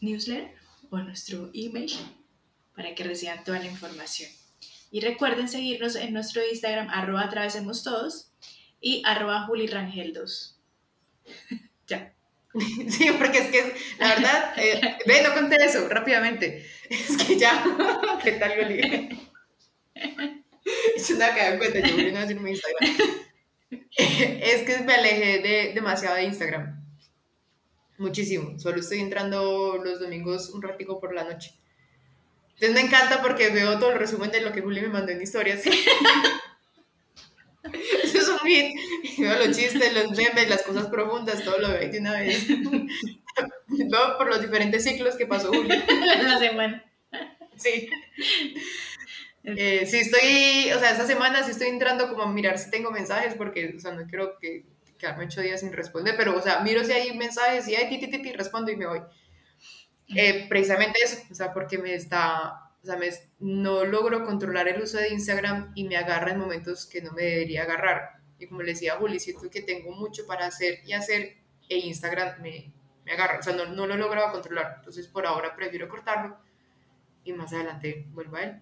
[0.00, 0.54] newsletter
[0.90, 1.92] o a nuestro email
[2.74, 4.30] para que reciban toda la información.
[4.90, 8.30] Y recuerden seguirnos en nuestro Instagram, arroba atravesemos todos
[8.80, 10.54] y arroba julirangel2.
[11.86, 12.15] ya.
[12.88, 16.66] Sí, porque es que, la verdad, eh, ve, no conté eso rápidamente.
[16.88, 17.64] Es que ya,
[18.22, 19.08] ¿qué tal, Yoli?
[20.96, 22.96] Yo no me había cuenta, yo vine a decir Instagram.
[23.98, 26.80] Es que me alejé de, demasiado de Instagram.
[27.98, 28.56] Muchísimo.
[28.60, 31.54] Solo estoy entrando los domingos un ratico por la noche.
[32.54, 35.20] Entonces me encanta porque veo todo el resumen de lo que Juli me mandó en
[35.20, 35.62] historias.
[38.46, 38.74] Y
[39.22, 42.46] Veo los chistes, los memes, las cosas profundas, todo lo veo de una vez.
[43.68, 45.68] Veo por los diferentes ciclos que pasó Juli.
[46.22, 46.84] la semana.
[47.56, 47.88] Sí.
[49.44, 52.90] Eh, sí estoy, o sea, esta semana sí estoy entrando como a mirar si tengo
[52.90, 54.64] mensajes porque, o sea, no quiero que
[54.98, 57.98] quedarme ocho días sin responder, pero, o sea, miro si hay mensajes y hay ti,
[57.98, 59.02] ti, ti, ti, respondo y me voy.
[60.14, 63.08] Eh, precisamente eso, o sea, porque me está, o sea, me,
[63.40, 67.22] no logro controlar el uso de Instagram y me agarra en momentos que no me
[67.22, 68.16] debería agarrar.
[68.38, 71.36] Y como le decía Juli, siento que tengo mucho para hacer y hacer
[71.68, 72.72] e Instagram me,
[73.04, 74.74] me agarra, o sea, no, no lo he logrado controlar.
[74.78, 76.36] Entonces, por ahora prefiero cortarlo
[77.24, 78.60] y más adelante vuelvo a él.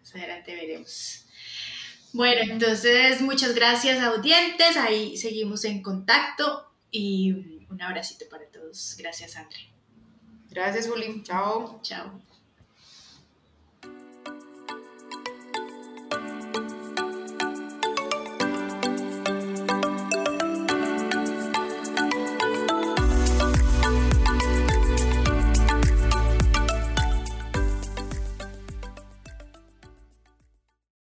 [0.00, 1.26] Más adelante veremos.
[2.12, 8.96] Bueno, entonces muchas gracias audientes, ahí seguimos en contacto y un abracito para todos.
[8.98, 9.72] Gracias, André.
[10.50, 11.22] Gracias, Juli.
[11.22, 11.80] Chao.
[11.82, 12.31] Chao.